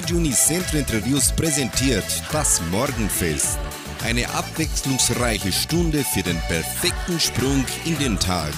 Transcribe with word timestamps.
Radio 0.00 0.16
Unicentro 0.16 0.78
Interviews 0.78 1.30
präsentiert 1.30 2.06
das 2.32 2.62
Morgenfest. 2.70 3.58
Eine 4.02 4.26
abwechslungsreiche 4.30 5.52
Stunde 5.52 6.02
für 6.02 6.22
den 6.22 6.38
perfekten 6.48 7.20
Sprung 7.20 7.66
in 7.84 7.98
den 7.98 8.18
Tag. 8.18 8.50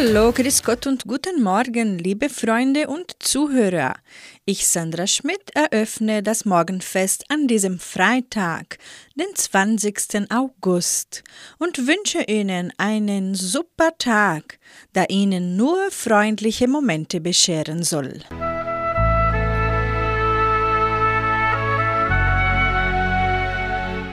Hallo, 0.00 0.30
grüß 0.30 0.62
Gott 0.62 0.86
und 0.86 1.08
guten 1.08 1.42
Morgen, 1.42 1.98
liebe 1.98 2.28
Freunde 2.28 2.86
und 2.86 3.16
Zuhörer. 3.18 3.96
Ich, 4.44 4.68
Sandra 4.68 5.08
Schmidt, 5.08 5.50
eröffne 5.54 6.22
das 6.22 6.44
Morgenfest 6.44 7.24
an 7.30 7.48
diesem 7.48 7.80
Freitag, 7.80 8.78
den 9.16 9.34
20. 9.34 10.30
August, 10.30 11.24
und 11.58 11.88
wünsche 11.88 12.22
Ihnen 12.22 12.72
einen 12.78 13.34
super 13.34 13.90
Tag, 13.98 14.60
der 14.94 15.10
Ihnen 15.10 15.56
nur 15.56 15.90
freundliche 15.90 16.68
Momente 16.68 17.20
bescheren 17.20 17.82
soll. 17.82 18.20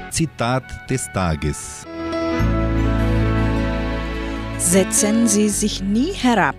Zitat 0.10 0.90
des 0.90 1.06
Tages. 1.14 1.86
Setzen 4.58 5.28
Sie 5.28 5.50
sich 5.50 5.84
nie 5.84 6.14
herab. 6.14 6.56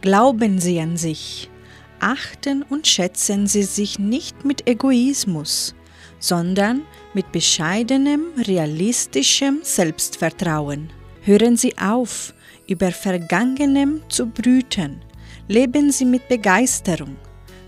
Glauben 0.00 0.60
Sie 0.60 0.78
an 0.80 0.96
sich. 0.96 1.50
Achten 1.98 2.62
und 2.62 2.86
schätzen 2.86 3.48
Sie 3.48 3.64
sich 3.64 3.98
nicht 3.98 4.44
mit 4.44 4.68
Egoismus, 4.68 5.74
sondern 6.20 6.82
mit 7.12 7.32
bescheidenem, 7.32 8.26
realistischem 8.38 9.58
Selbstvertrauen. 9.62 10.88
Hören 11.22 11.56
Sie 11.56 11.76
auf, 11.78 12.32
über 12.68 12.92
Vergangenem 12.92 14.02
zu 14.08 14.26
brüten. 14.26 15.00
Leben 15.48 15.90
Sie 15.90 16.04
mit 16.04 16.28
Begeisterung. 16.28 17.16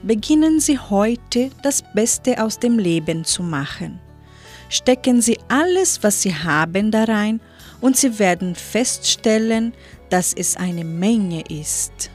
Beginnen 0.04 0.60
Sie 0.60 0.78
heute 0.78 1.50
das 1.62 1.82
Beste 1.94 2.42
aus 2.42 2.60
dem 2.60 2.78
Leben 2.78 3.24
zu 3.24 3.42
machen. 3.42 3.98
Stecken 4.68 5.20
Sie 5.20 5.38
alles, 5.48 6.02
was 6.02 6.22
Sie 6.22 6.34
haben, 6.34 6.90
da 6.92 7.04
rein 7.04 7.40
und 7.86 7.96
Sie 7.96 8.18
werden 8.18 8.56
feststellen, 8.56 9.72
dass 10.10 10.32
es 10.32 10.56
eine 10.56 10.84
Menge 10.84 11.44
ist. 11.48 12.10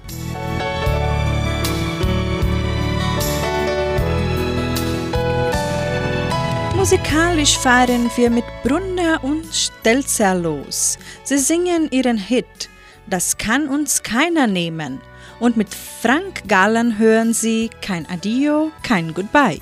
Musikalisch 6.75 7.57
fahren 7.57 8.11
wir 8.17 8.29
mit 8.29 8.43
Brunner 8.63 9.23
und 9.23 9.45
Stelzer 9.53 10.35
los. 10.35 10.99
Sie 11.23 11.37
singen 11.37 11.87
ihren 11.89 12.17
Hit 12.17 12.69
Das 13.07 13.37
kann 13.37 13.69
uns 13.69 14.03
keiner 14.03 14.47
nehmen. 14.47 14.99
Und 15.39 15.55
mit 15.55 15.69
Frank 15.73 16.49
Gallen 16.49 16.97
hören 16.97 17.33
sie 17.33 17.69
kein 17.81 18.05
Adio, 18.09 18.71
kein 18.83 19.13
Goodbye. 19.13 19.61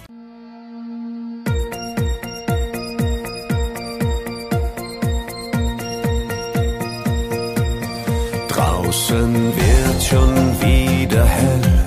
Draußen 8.90 9.54
wird 9.56 10.04
schon 10.04 10.36
wieder 10.62 11.24
hell. 11.24 11.86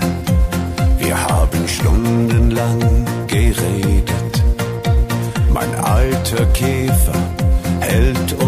Wir 0.99 1.21
haben 1.21 1.67
stundenlang 1.67 2.79
geredet. 3.27 4.35
Mein 5.53 5.75
alter 5.83 6.47
Käfer 6.53 7.19
hält 7.81 8.41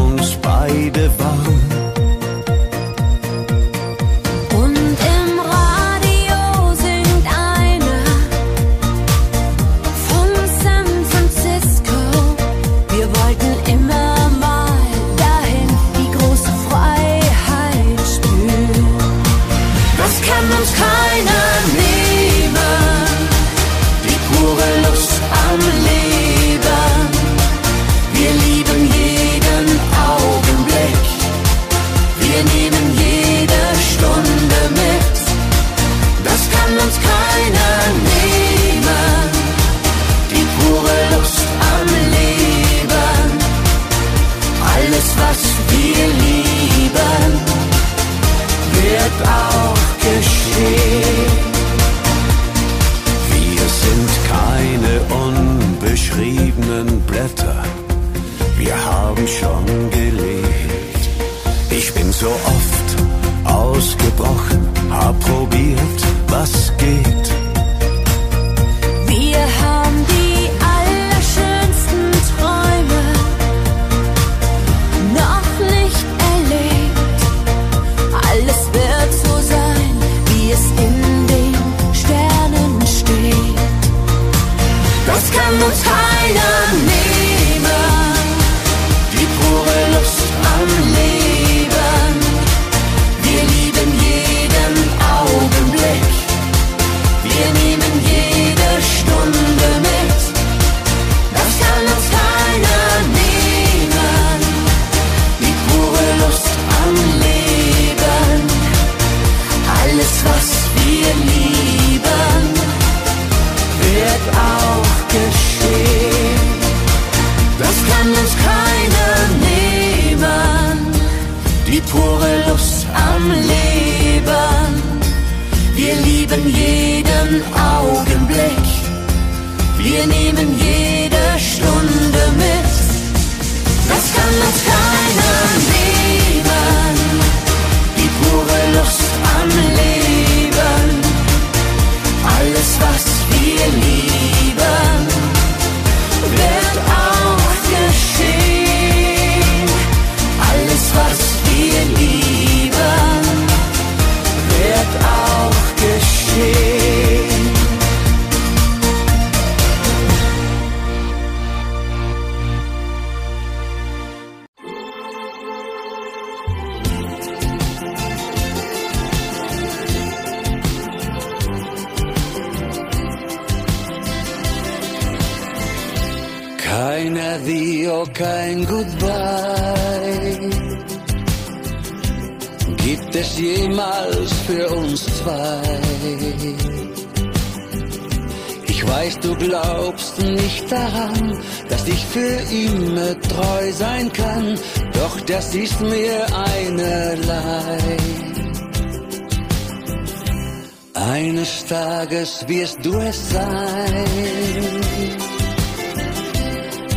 Tages 202.35 202.49
wirst 202.49 202.85
du 202.85 202.99
es 202.99 203.31
sein 203.31 204.05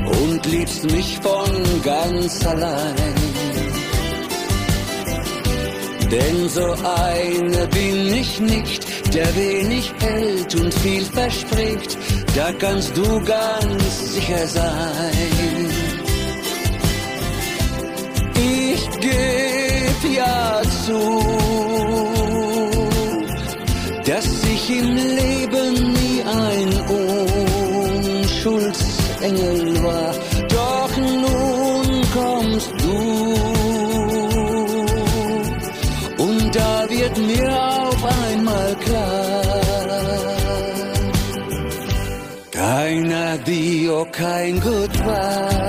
und 0.06 0.45
liebst 0.45 0.92
mich 0.92 1.19
von 1.19 1.81
ganz 1.84 2.45
allein. 2.45 2.95
Denn 6.12 6.50
so 6.50 6.66
einer 6.66 7.68
bin 7.68 8.13
ich 8.13 8.39
nicht, 8.39 9.13
der 9.13 9.36
wenig 9.36 9.94
hält 10.00 10.56
und 10.56 10.74
viel 10.74 11.04
verspricht, 11.06 11.98
da 12.36 12.51
kannst 12.54 12.95
du 12.95 13.22
ganz 13.24 14.13
sicher 14.13 14.48
sein. 14.48 15.69
Ich 18.36 18.90
geb 19.00 20.16
ja 20.16 20.62
zu, 20.86 21.22
dass 24.06 24.37
Unschuldsengel 29.27 29.83
war, 29.83 30.13
doch 30.50 30.97
nun 30.97 32.01
kommst 32.13 32.71
du. 32.81 32.97
Und 36.24 36.56
da 36.56 36.85
wird 36.89 37.18
mir 37.18 37.51
auf 37.51 38.06
einmal 38.06 38.75
klar, 38.85 39.44
kein 42.51 43.13
Adio, 43.13 44.06
kein 44.12 44.59
Goodbye 44.62 45.68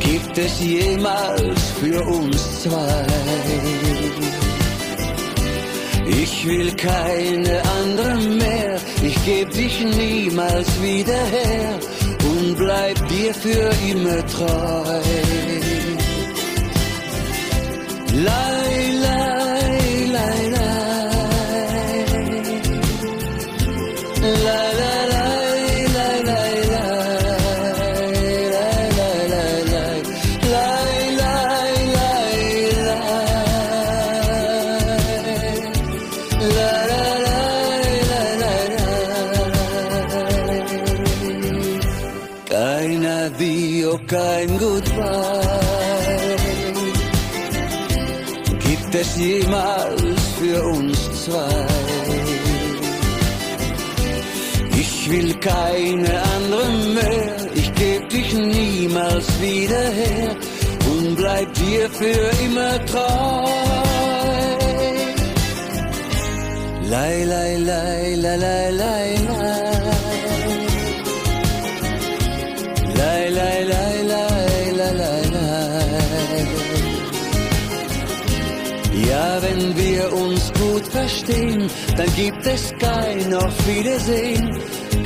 gibt 0.00 0.38
es 0.38 0.60
jemals 0.60 1.70
für 1.80 2.02
uns 2.02 2.62
zwei. 2.62 3.06
Ich 6.22 6.46
will 6.46 6.72
keine 6.74 7.62
andere 7.80 8.16
mehr, 8.16 8.57
ich 9.08 9.24
geb 9.24 9.50
dich 9.52 9.80
niemals 9.80 10.68
wieder 10.82 11.22
her 11.36 11.78
und 12.30 12.56
bleib 12.56 12.96
dir 13.08 13.32
für 13.34 13.70
immer 13.90 14.20
treu. 14.26 15.00
Lei, 18.26 18.57
dir 61.78 61.90
für 61.90 62.44
immer 62.44 62.84
treu. 62.86 63.44
Lei, 66.90 67.24
lei, 67.24 67.56
lei, 67.56 68.14
lei, 68.16 68.36
lei, 68.36 68.70
lei, 68.70 69.16
lei. 69.26 69.58
Lei, 73.00 73.28
lei, 73.38 73.58
lei, 73.72 73.94
lei, 74.10 74.92
lei. 75.00 75.18
Ja, 79.10 79.28
wenn 79.42 79.76
wir 79.76 80.12
uns 80.12 80.52
gut 80.54 80.86
verstehen, 80.88 81.70
dann 81.96 82.14
gibt 82.14 82.46
es 82.46 82.72
kein 82.78 83.34
Auf 83.34 83.56
Wiedersehen, 83.66 84.58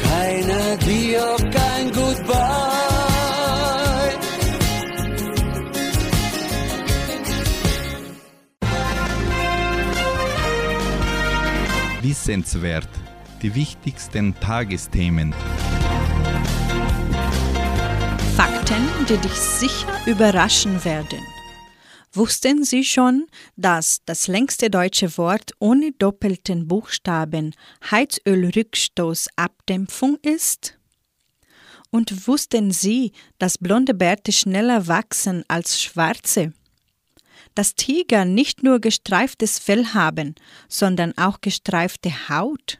kein 0.08 0.50
Adio, 0.50 1.36
Wissenswert. 12.22 12.88
Die 13.42 13.52
wichtigsten 13.56 14.38
Tagesthemen. 14.38 15.34
Fakten, 18.36 18.86
die 19.08 19.16
dich 19.16 19.32
sicher 19.32 19.88
überraschen 20.06 20.84
werden. 20.84 21.18
Wussten 22.12 22.62
Sie 22.62 22.84
schon, 22.84 23.26
dass 23.56 24.04
das 24.04 24.28
längste 24.28 24.70
deutsche 24.70 25.18
Wort 25.18 25.50
ohne 25.58 25.90
doppelten 25.98 26.68
Buchstaben 26.68 27.56
Heizölrückstoßabdämpfung 27.90 30.18
ist? 30.22 30.78
Und 31.90 32.28
wussten 32.28 32.70
Sie, 32.70 33.10
dass 33.38 33.58
blonde 33.58 33.94
Bärte 33.94 34.30
schneller 34.30 34.86
wachsen 34.86 35.42
als 35.48 35.82
schwarze? 35.82 36.52
Dass 37.54 37.74
Tiger 37.74 38.24
nicht 38.24 38.62
nur 38.62 38.80
gestreiftes 38.80 39.58
Fell 39.58 39.86
haben, 39.88 40.34
sondern 40.68 41.16
auch 41.18 41.40
gestreifte 41.40 42.28
Haut? 42.28 42.78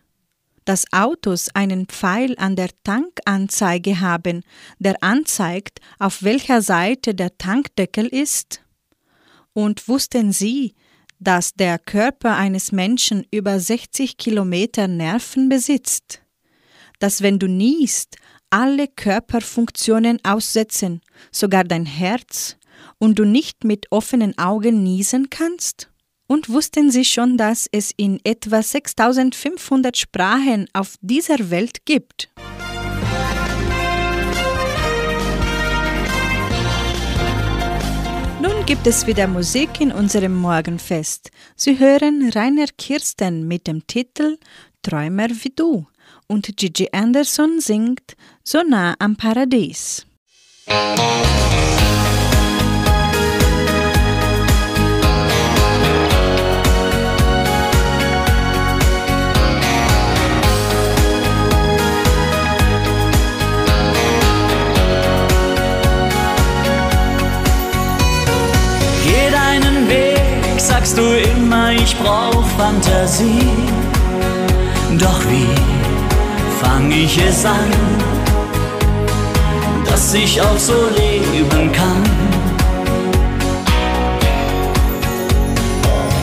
Dass 0.64 0.84
Autos 0.92 1.48
einen 1.54 1.86
Pfeil 1.86 2.36
an 2.38 2.56
der 2.56 2.70
Tankanzeige 2.84 4.00
haben, 4.00 4.42
der 4.78 5.02
anzeigt, 5.02 5.80
auf 5.98 6.22
welcher 6.22 6.62
Seite 6.62 7.14
der 7.14 7.36
Tankdeckel 7.36 8.06
ist? 8.06 8.62
Und 9.52 9.88
wussten 9.88 10.32
Sie, 10.32 10.74
dass 11.18 11.54
der 11.54 11.78
Körper 11.78 12.36
eines 12.36 12.72
Menschen 12.72 13.26
über 13.30 13.60
60 13.60 14.16
Kilometer 14.16 14.88
Nerven 14.88 15.48
besitzt? 15.48 16.22
Dass 16.98 17.22
wenn 17.22 17.38
du 17.38 17.48
niest, 17.48 18.16
alle 18.50 18.86
Körperfunktionen 18.86 20.18
aussetzen, 20.24 21.00
sogar 21.30 21.64
dein 21.64 21.86
Herz, 21.86 22.56
und 23.02 23.18
du 23.18 23.24
nicht 23.24 23.64
mit 23.64 23.90
offenen 23.90 24.38
Augen 24.38 24.84
niesen 24.84 25.28
kannst? 25.28 25.90
Und 26.28 26.48
wussten 26.48 26.92
Sie 26.92 27.04
schon, 27.04 27.36
dass 27.36 27.68
es 27.72 27.92
in 27.96 28.20
etwa 28.22 28.62
6500 28.62 29.96
Sprachen 29.96 30.68
auf 30.72 30.94
dieser 31.00 31.50
Welt 31.50 31.84
gibt? 31.84 32.30
Nun 38.40 38.66
gibt 38.66 38.86
es 38.86 39.04
wieder 39.08 39.26
Musik 39.26 39.80
in 39.80 39.90
unserem 39.90 40.36
Morgenfest. 40.36 41.32
Sie 41.56 41.80
hören 41.80 42.30
Rainer 42.32 42.68
Kirsten 42.78 43.48
mit 43.48 43.66
dem 43.66 43.84
Titel 43.88 44.38
Träumer 44.82 45.28
wie 45.28 45.50
du 45.50 45.86
und 46.28 46.56
Gigi 46.56 46.88
Anderson 46.92 47.58
singt 47.58 48.14
So 48.44 48.62
nah 48.62 48.94
am 49.00 49.16
Paradies. 49.16 50.06
Geh 50.66 51.51
sagst 70.82 70.98
du 70.98 71.16
immer, 71.36 71.70
ich 71.70 71.96
brauch 71.96 72.44
Fantasie. 72.58 73.48
Doch 74.98 75.20
wie 75.30 75.54
fang 76.60 76.90
ich 76.90 77.16
es 77.18 77.44
an, 77.44 77.70
dass 79.84 80.12
ich 80.12 80.40
auch 80.40 80.58
so 80.58 80.74
leben 80.96 81.70
kann? 81.70 82.02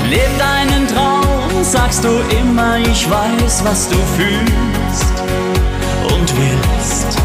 Leb 0.09 0.37
deinen 0.37 0.87
Traum, 0.89 1.63
sagst 1.63 2.03
du 2.03 2.09
immer, 2.41 2.79
ich 2.79 3.09
weiß, 3.09 3.63
was 3.63 3.87
du 3.87 3.95
fühlst 4.17 5.23
und 6.03 6.33
willst. 6.37 7.17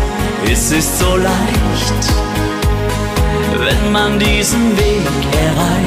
Es 0.52 0.70
ist 0.70 1.00
so 1.00 1.16
leicht 1.16 2.14
wenn 3.56 3.92
man 3.92 4.18
diesen 4.18 4.76
Weg 4.76 5.06
erreicht. 5.32 5.83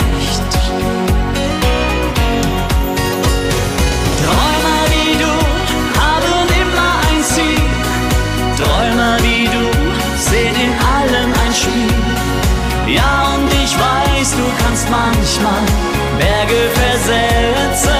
Kannst 14.77 14.89
manchmal 14.89 15.63
Berge 16.17 16.69
versetzen. 16.73 17.91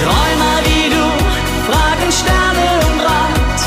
Träumer 0.00 0.58
wie 0.66 0.88
du 0.94 1.04
fragen 1.68 2.12
Sterne 2.12 2.68
um 2.86 3.00
Rat, 3.00 3.60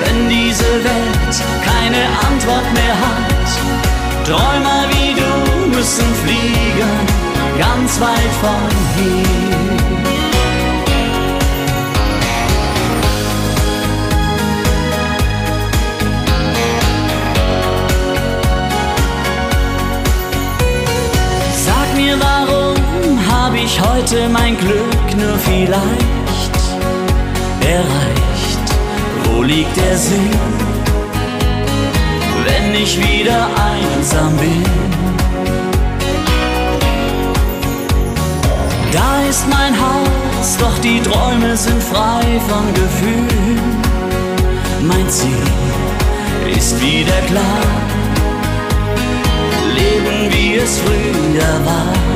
wenn 0.00 0.28
diese 0.28 0.70
Welt 0.84 1.34
keine 1.64 2.02
Antwort 2.28 2.72
mehr 2.74 2.96
hat. 3.06 3.48
Träumer 4.26 4.84
wie 4.90 5.14
du 5.14 5.76
müssen 5.76 6.14
fliegen, 6.22 6.92
ganz 7.58 8.00
weit 8.00 8.32
von 8.40 8.68
hier. 8.96 9.57
Ich 23.68 23.80
heute 23.82 24.28
mein 24.30 24.56
Glück 24.56 25.08
nur 25.16 25.36
vielleicht 25.50 26.56
erreicht? 27.60 28.66
Wo 29.24 29.42
liegt 29.42 29.76
der 29.76 29.96
Sinn, 29.96 30.30
wenn 32.46 32.74
ich 32.82 32.96
wieder 32.98 33.40
einsam 33.70 34.34
bin? 34.38 34.64
Da 38.90 39.10
ist 39.28 39.46
mein 39.48 39.74
Haus, 39.78 40.56
doch 40.58 40.78
die 40.78 41.00
Träume 41.02 41.54
sind 41.54 41.82
frei 41.82 42.24
von 42.48 42.64
Gefühlen. 42.72 43.60
Mein 44.80 45.08
Ziel 45.10 45.46
ist 46.56 46.80
wieder 46.80 47.20
klar 47.30 47.64
leben, 49.76 50.32
wie 50.32 50.56
es 50.56 50.80
früher 50.80 51.66
war. 51.66 52.07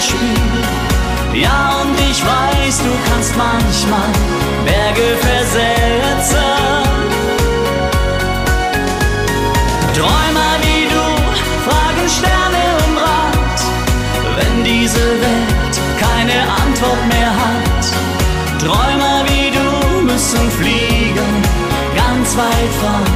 Spiel. 0.00 1.40
Ja, 1.42 1.82
und 1.82 1.94
ich 2.10 2.24
weiß, 2.24 2.78
du 2.78 2.92
kannst 3.08 3.36
manchmal 3.36 4.10
Berge 4.64 5.16
versetzen. 5.20 6.38
Träumer 9.94 10.52
wie 10.62 10.84
du 10.94 11.04
fragen 11.66 12.08
Sterne 12.08 12.62
um 12.86 12.96
Rat, 12.96 13.60
wenn 14.36 14.64
diese 14.64 15.04
Welt 15.24 15.74
keine 16.00 16.38
Antwort 16.62 17.06
mehr 17.08 17.32
hat. 17.44 17.84
Träumer 18.58 19.24
wie 19.28 19.50
du 19.50 20.02
müssen 20.02 20.50
fliegen, 20.50 21.30
ganz 21.94 22.36
weit 22.36 22.72
von 22.80 23.09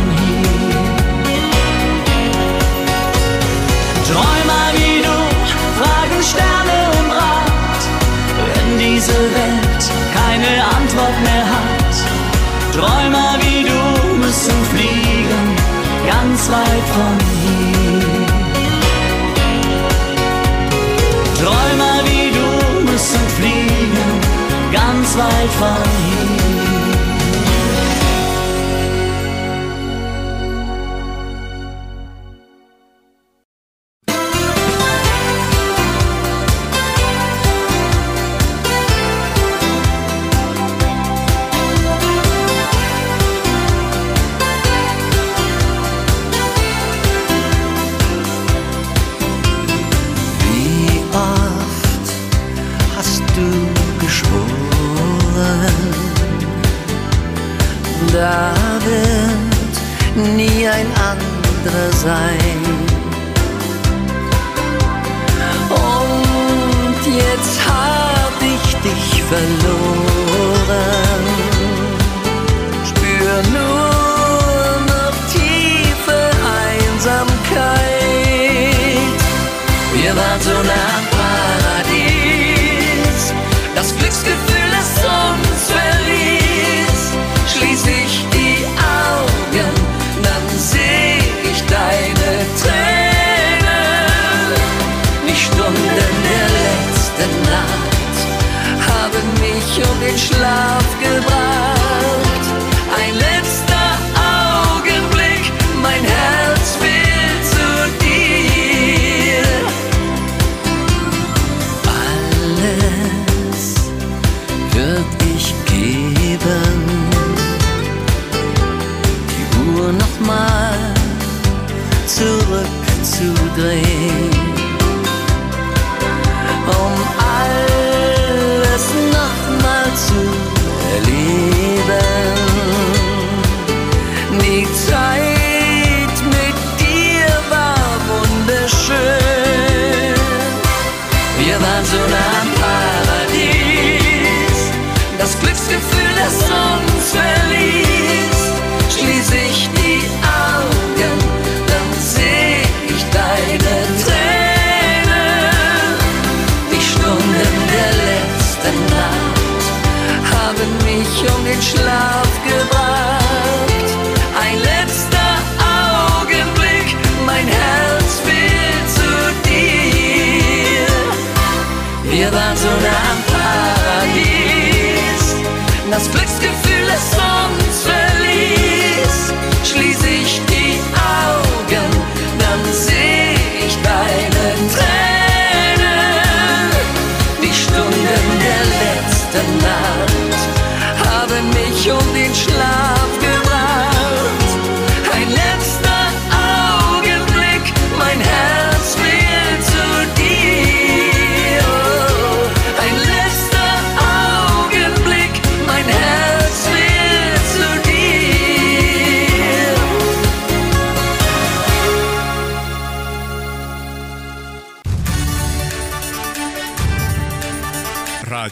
Träumer 12.85 13.39
wie 13.41 13.63
du 13.63 14.17
müssen 14.19 14.65
fliegen, 14.73 15.45
ganz 16.07 16.51
weit 16.51 16.87
von 16.97 17.17
hier. 17.41 18.01
Träumer 21.41 21.97
wie 22.05 22.29
du 22.39 22.91
müssen 22.91 23.27
fliegen, 23.39 24.21
ganz 24.71 25.17
weit 25.17 25.53
von 25.59 25.83
hier. 25.97 26.04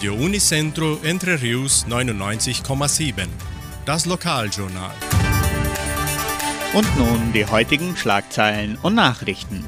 Radio 0.02 0.14
Unicentro 0.16 0.98
Entre 1.04 1.40
Rius 1.40 1.86
99,7. 1.86 3.28
Das 3.86 4.04
Lokaljournal. 4.04 4.90
Und 6.74 6.98
nun 6.98 7.32
die 7.32 7.46
heutigen 7.46 7.96
Schlagzeilen 7.96 8.76
und 8.82 8.96
Nachrichten. 8.96 9.64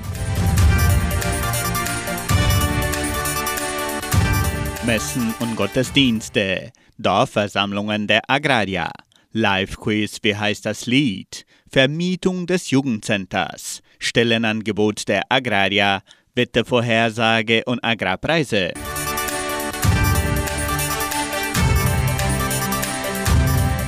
Messen 4.85 5.33
und 5.39 5.55
Gottesdienste, 5.55 6.73
Dorfversammlungen 6.99 8.09
der 8.09 8.23
Agraria, 8.27 8.91
Live-Quiz 9.31 10.19
Wie 10.23 10.35
heißt 10.35 10.67
das 10.67 10.87
Lied, 10.87 11.47
Vermietung 11.71 12.49
des 12.49 12.71
Jugendcenters, 12.71 13.83
Stellenangebot 14.01 15.07
der 15.07 15.27
Agraria, 15.29 16.03
Wettervorhersage 16.35 17.63
und 17.67 17.85
Agrarpreise. 17.85 18.73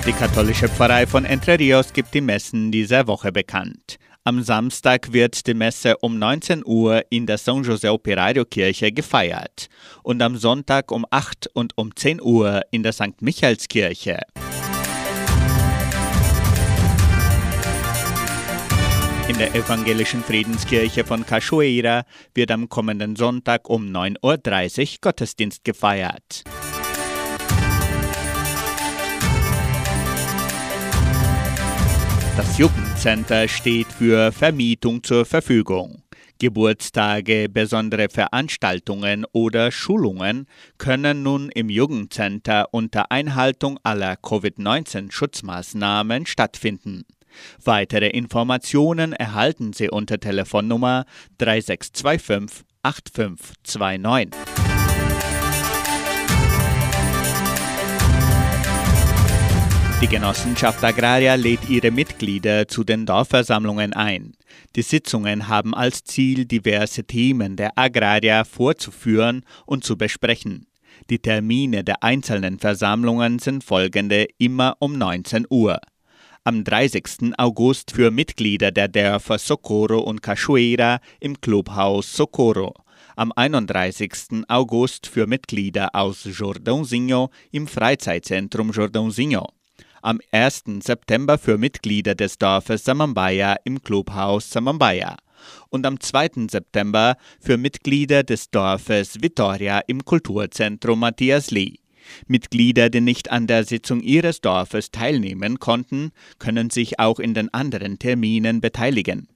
Die 0.06 0.12
katholische 0.12 0.68
Pfarrei 0.68 1.04
von 1.04 1.24
Entre 1.24 1.58
Rios 1.58 1.92
gibt 1.92 2.14
die 2.14 2.20
Messen 2.20 2.70
dieser 2.70 3.08
Woche 3.08 3.32
bekannt. 3.32 3.98
Am 4.22 4.40
Samstag 4.40 5.12
wird 5.12 5.48
die 5.48 5.54
Messe 5.54 5.96
um 5.98 6.16
19 6.16 6.62
Uhr 6.64 7.02
in 7.10 7.26
der 7.26 7.38
San 7.38 7.64
José 7.64 7.90
Operario 7.90 8.44
Kirche 8.44 8.92
gefeiert 8.92 9.68
und 10.04 10.22
am 10.22 10.36
Sonntag 10.36 10.92
um 10.92 11.04
8 11.10 11.48
und 11.54 11.76
um 11.76 11.94
10 11.96 12.20
Uhr 12.22 12.62
in 12.70 12.84
der 12.84 12.92
St. 12.92 13.20
Michaelskirche. 13.20 14.20
In 19.26 19.38
der 19.38 19.56
evangelischen 19.56 20.22
Friedenskirche 20.22 21.02
von 21.02 21.26
Cachoeira 21.26 22.04
wird 22.32 22.52
am 22.52 22.68
kommenden 22.68 23.16
Sonntag 23.16 23.68
um 23.68 23.86
9.30 23.86 24.82
Uhr 24.82 24.98
Gottesdienst 25.00 25.64
gefeiert. 25.64 26.44
Das 32.36 32.58
Jugendcenter 32.58 33.48
steht 33.48 33.86
für 33.86 34.30
Vermietung 34.30 35.02
zur 35.02 35.24
Verfügung. 35.24 36.02
Geburtstage, 36.38 37.48
besondere 37.48 38.10
Veranstaltungen 38.10 39.24
oder 39.32 39.72
Schulungen 39.72 40.46
können 40.76 41.22
nun 41.22 41.48
im 41.48 41.70
Jugendcenter 41.70 42.66
unter 42.72 43.10
Einhaltung 43.10 43.80
aller 43.84 44.16
Covid-19-Schutzmaßnahmen 44.16 46.26
stattfinden. 46.26 47.06
Weitere 47.64 48.08
Informationen 48.08 49.14
erhalten 49.14 49.72
Sie 49.72 49.88
unter 49.88 50.20
Telefonnummer 50.20 51.06
3625 51.38 52.66
8529. 52.82 54.85
Die 60.02 60.08
Genossenschaft 60.08 60.84
Agraria 60.84 61.36
lädt 61.36 61.70
ihre 61.70 61.90
Mitglieder 61.90 62.68
zu 62.68 62.84
den 62.84 63.06
Dorfversammlungen 63.06 63.94
ein. 63.94 64.36
Die 64.76 64.82
Sitzungen 64.82 65.48
haben 65.48 65.74
als 65.74 66.04
Ziel, 66.04 66.44
diverse 66.44 67.04
Themen 67.04 67.56
der 67.56 67.78
Agraria 67.78 68.44
vorzuführen 68.44 69.42
und 69.64 69.84
zu 69.84 69.96
besprechen. 69.96 70.66
Die 71.08 71.18
Termine 71.18 71.82
der 71.82 72.02
einzelnen 72.02 72.58
Versammlungen 72.58 73.38
sind 73.38 73.64
folgende 73.64 74.26
immer 74.36 74.76
um 74.80 74.98
19 74.98 75.46
Uhr. 75.48 75.80
Am 76.44 76.62
30. 76.62 77.32
August 77.38 77.90
für 77.90 78.10
Mitglieder 78.10 78.72
der 78.72 78.88
Dörfer 78.88 79.38
Socorro 79.38 80.00
und 80.00 80.22
Cachoeira 80.22 81.00
im 81.20 81.40
Clubhaus 81.40 82.12
Socorro. 82.12 82.74
Am 83.16 83.32
31. 83.34 84.44
August 84.48 85.06
für 85.06 85.26
Mitglieder 85.26 85.94
aus 85.94 86.26
Jordãozinho 86.26 87.30
im 87.50 87.66
Freizeitzentrum 87.66 88.72
Jordãozinho 88.72 89.46
am 90.06 90.20
1. 90.30 90.62
September 90.84 91.36
für 91.36 91.58
Mitglieder 91.58 92.14
des 92.14 92.38
Dorfes 92.38 92.84
Samambaya 92.84 93.56
im 93.64 93.82
Clubhaus 93.82 94.48
Samambaya 94.48 95.16
und 95.70 95.84
am 95.84 95.98
2. 95.98 96.46
September 96.48 97.16
für 97.40 97.56
Mitglieder 97.56 98.22
des 98.22 98.52
Dorfes 98.52 99.20
Vitoria 99.20 99.80
im 99.80 100.04
Kulturzentrum 100.04 101.00
Matthias 101.00 101.50
Lee. 101.50 101.78
Mitglieder, 102.28 102.88
die 102.88 103.00
nicht 103.00 103.32
an 103.32 103.48
der 103.48 103.64
Sitzung 103.64 104.00
ihres 104.00 104.40
Dorfes 104.40 104.92
teilnehmen 104.92 105.58
konnten, 105.58 106.12
können 106.38 106.70
sich 106.70 107.00
auch 107.00 107.18
in 107.18 107.34
den 107.34 107.52
anderen 107.52 107.98
Terminen 107.98 108.60
beteiligen. 108.60 109.26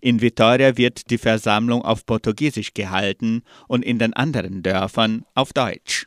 In 0.00 0.20
Vitoria 0.20 0.76
wird 0.76 1.10
die 1.10 1.18
Versammlung 1.18 1.82
auf 1.82 2.06
Portugiesisch 2.06 2.72
gehalten 2.72 3.42
und 3.66 3.84
in 3.84 3.98
den 3.98 4.14
anderen 4.14 4.62
Dörfern 4.62 5.24
auf 5.34 5.52
Deutsch. 5.52 6.06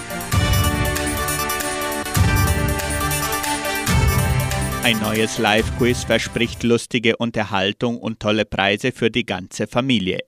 Ein 4.83 4.99
neues 4.99 5.37
Live-Quiz 5.37 6.05
verspricht 6.05 6.63
lustige 6.63 7.17
Unterhaltung 7.17 7.99
und 7.99 8.19
tolle 8.19 8.45
Preise 8.45 8.91
für 8.91 9.11
die 9.11 9.27
ganze 9.27 9.67
Familie. 9.67 10.21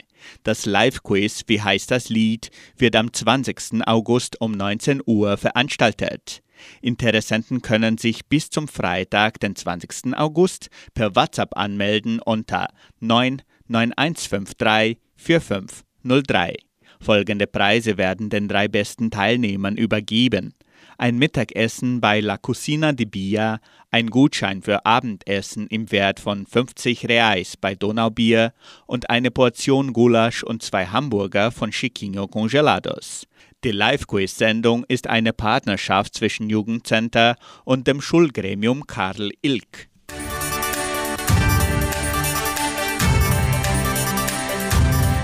Das 0.44 0.68
Live-Quiz, 0.68 1.46
wie 1.48 1.60
heißt 1.60 1.90
das 1.90 2.10
Lied, 2.10 2.52
wird 2.78 2.96
am 2.96 3.12
20. 3.12 3.82
August 3.88 4.40
um 4.40 4.52
19 4.52 5.02
Uhr 5.08 5.38
veranstaltet. 5.38 6.44
Interessenten 6.82 7.64
können 7.64 7.98
sich 7.98 8.28
bis 8.28 8.52
zum 8.52 8.68
Freitag, 8.68 9.40
den 9.40 9.56
20. 9.56 10.16
August, 10.16 10.70
per 10.94 11.16
WhatsApp 11.16 11.58
anmelden 11.58 12.20
unter 12.20 12.68
99153 13.00 15.00
4503. 15.16 16.58
Folgende 17.02 17.48
Preise 17.48 17.98
werden 17.98 18.30
den 18.30 18.48
drei 18.48 18.68
besten 18.68 19.10
Teilnehmern 19.10 19.78
übergeben 19.78 20.54
ein 20.98 21.18
Mittagessen 21.18 22.02
bei 22.02 22.20
La 22.20 22.38
Cucina 22.38 22.92
di 22.92 23.06
Bia, 23.06 23.60
ein 23.92 24.10
Gutschein 24.10 24.62
für 24.62 24.86
Abendessen 24.86 25.68
im 25.68 25.92
Wert 25.92 26.20
von 26.20 26.46
50 26.46 27.08
Reais 27.08 27.58
bei 27.58 27.76
Donaubier 27.76 28.54
und 28.86 29.10
eine 29.10 29.32
Portion 29.32 29.94
Gulasch 29.94 30.44
und 30.44 30.64
zwei 30.64 30.88
Hamburger 30.88 31.52
von 31.52 31.72
Chiquinho 31.72 32.28
Congelados. 32.28 33.28
Die 33.64 33.72
Live-Quiz-Sendung 33.72 34.84
ist 34.88 35.08
eine 35.08 35.32
Partnerschaft 35.32 36.16
zwischen 36.16 36.50
Jugendcenter 36.50 37.38
und 37.64 37.88
dem 37.88 38.02
Schulgremium 38.02 38.88
Karl 38.88 39.32
Ilk. 39.42 39.93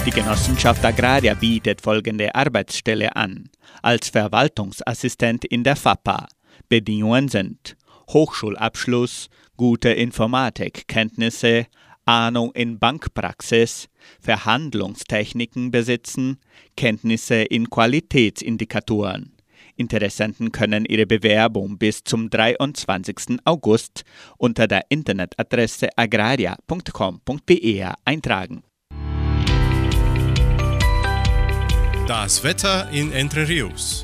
Die 0.10 0.22
Genossenschaft 0.22 0.84
Agraria 0.84 1.36
bietet 1.36 1.82
folgende 1.82 2.34
Arbeitsstelle 2.34 3.16
an. 3.16 3.48
Als 3.84 4.10
Verwaltungsassistent 4.10 5.46
in 5.46 5.64
der 5.64 5.76
FAPA. 5.76 6.26
Bedingungen 6.68 7.28
sind 7.28 7.78
Hochschulabschluss, 8.10 9.30
gute 9.56 9.90
Informatikkenntnisse, 9.90 11.68
Ahnung 12.06 12.52
in 12.56 12.80
Bankpraxis, 12.80 13.88
Verhandlungstechniken 14.20 15.70
besitzen, 15.70 16.40
Kenntnisse 16.76 17.44
in 17.44 17.70
Qualitätsindikatoren. 17.70 19.34
Interessenten 19.76 20.52
können 20.52 20.86
ihre 20.86 21.06
Bewerbung 21.06 21.78
bis 21.78 22.04
zum 22.04 22.32
23. 22.32 23.38
August 23.46 24.06
unter 24.38 24.68
der 24.68 24.86
Internetadresse 24.90 25.90
agraria.com.br 25.96 27.94
eintragen. 28.06 28.64
Das 32.10 32.44
Wetter 32.44 32.90
in 32.90 33.12
Entre 33.12 33.48
Rios. 33.48 34.04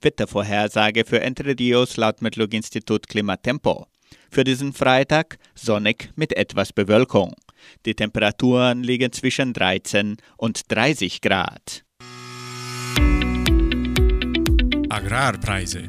Wettervorhersage 0.00 1.04
für 1.04 1.20
Entre 1.20 1.58
Rios 1.58 1.96
laut 1.96 2.22
Metlog-Institut 2.22 3.08
Klimatempo. 3.08 3.88
Für 4.30 4.44
diesen 4.44 4.72
Freitag 4.72 5.38
sonnig 5.56 6.12
mit 6.14 6.36
etwas 6.36 6.72
Bewölkung. 6.72 7.34
Die 7.84 7.96
Temperaturen 7.96 8.84
liegen 8.84 9.10
zwischen 9.10 9.52
13 9.52 10.18
und 10.36 10.70
30 10.70 11.20
Grad. 11.20 11.84
Agrarpreise. 14.88 15.88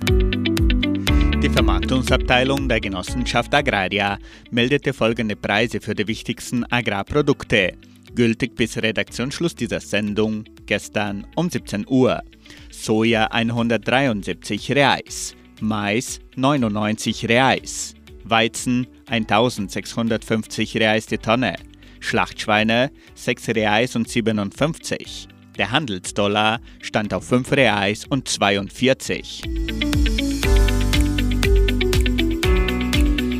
Die 1.44 1.50
Vermarktungsabteilung 1.52 2.68
der 2.68 2.82
Genossenschaft 2.82 3.54
Agraria 3.54 4.18
meldete 4.50 4.92
folgende 4.92 5.36
Preise 5.36 5.82
für 5.82 5.94
die 5.94 6.08
wichtigsten 6.08 6.64
Agrarprodukte. 6.64 7.74
Gültig 8.16 8.56
bis 8.56 8.78
Redaktionsschluss 8.78 9.56
dieser 9.56 9.80
Sendung 9.80 10.46
gestern 10.66 11.28
um 11.36 11.50
17 11.50 11.86
Uhr. 11.88 12.24
Soja 12.72 13.26
173 13.28 14.72
Reais, 14.72 15.36
Mais 15.62 16.20
99 16.36 17.28
Reais, 17.28 17.94
Weizen 18.24 18.88
1650 19.08 20.78
Reais 20.78 21.06
die 21.06 21.18
Tonne, 21.18 21.56
Schlachtschweine 22.00 22.92
6 23.14 23.50
Reais 23.50 23.96
und 23.96 24.10
57. 24.10 25.28
Der 25.58 25.72
Handelsdollar 25.72 26.60
stand 26.82 27.14
auf 27.14 27.26
5 27.28 27.52
Reais 27.52 28.06
und 28.06 28.28
42. 28.28 29.44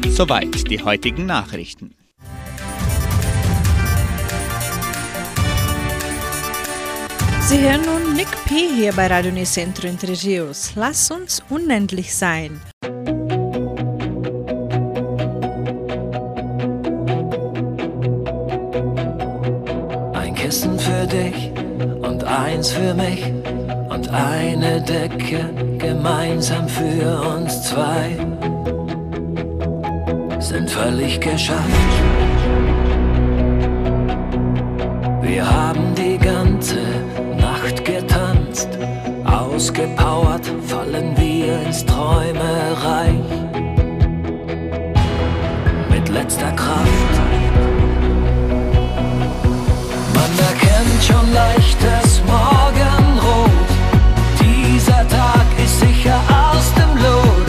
Soweit 0.10 0.70
die 0.70 0.82
heutigen 0.82 1.26
Nachrichten. 1.26 1.94
Sie 7.48 7.60
hören 7.60 7.82
nun 7.86 8.14
Nick 8.16 8.28
P. 8.46 8.56
hier 8.76 8.92
bei 8.94 9.06
Radio 9.06 9.32
Nicentro 9.32 9.88
Entre 9.88 10.14
Rios. 10.24 10.72
Lass 10.74 11.12
uns 11.12 11.44
unendlich 11.48 12.16
sein. 12.16 12.60
Ein 20.14 20.34
Kissen 20.34 20.80
für 20.80 21.06
dich 21.06 21.52
und 22.02 22.24
eins 22.24 22.72
für 22.72 22.96
mich 22.96 23.24
und 23.90 24.10
eine 24.10 24.82
Decke 24.82 25.48
gemeinsam 25.78 26.68
für 26.68 27.22
uns 27.36 27.62
zwei 27.62 28.18
sind 30.40 30.68
völlig 30.72 31.22
geschafft. 31.22 31.62
Wir 35.22 35.48
haben 35.48 35.94
die 35.96 36.18
ganze 36.18 36.85
ausgepowert 39.56 40.46
fallen 40.68 41.16
wir 41.16 41.62
ins 41.62 41.86
Träumereich. 41.86 43.24
Mit 45.90 46.10
letzter 46.10 46.52
Kraft. 46.52 47.16
Man 50.14 50.32
erkennt 50.50 51.04
schon 51.08 51.34
leichtes 51.34 52.22
Morgenrot. 52.28 53.70
Dieser 54.42 55.08
Tag 55.08 55.48
ist 55.64 55.80
sicher 55.80 56.20
aus 56.52 56.74
dem 56.74 56.92
Lot. 57.04 57.48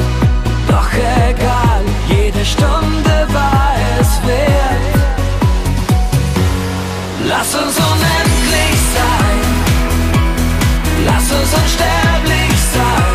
Doch 0.69 0.91
egal, 0.93 1.83
jede 2.09 2.45
Stunde 2.45 3.15
war 3.33 3.75
es 3.99 4.11
wert. 4.29 4.95
Lass 7.29 7.55
uns 7.55 7.77
unendlich 7.77 7.96
uns 11.47 11.55
unsterblich 11.63 12.55
sein. 12.75 13.15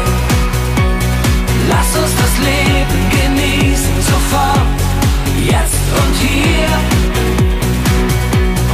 Lass 1.70 1.96
uns 2.02 2.15
das 2.15 2.34
Leben 2.48 3.00
genießen 3.17 4.02
sofort, 4.02 4.80
jetzt 5.38 5.86
und 6.00 6.15
hier. 6.15 6.72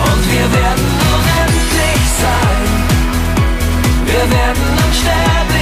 Und 0.09 0.23
wir 0.31 0.47
werden 0.59 0.87
unendlich 1.15 2.01
sein. 2.21 2.61
Wir 4.05 4.25
werden 4.37 4.67
unsterblich 4.85 5.56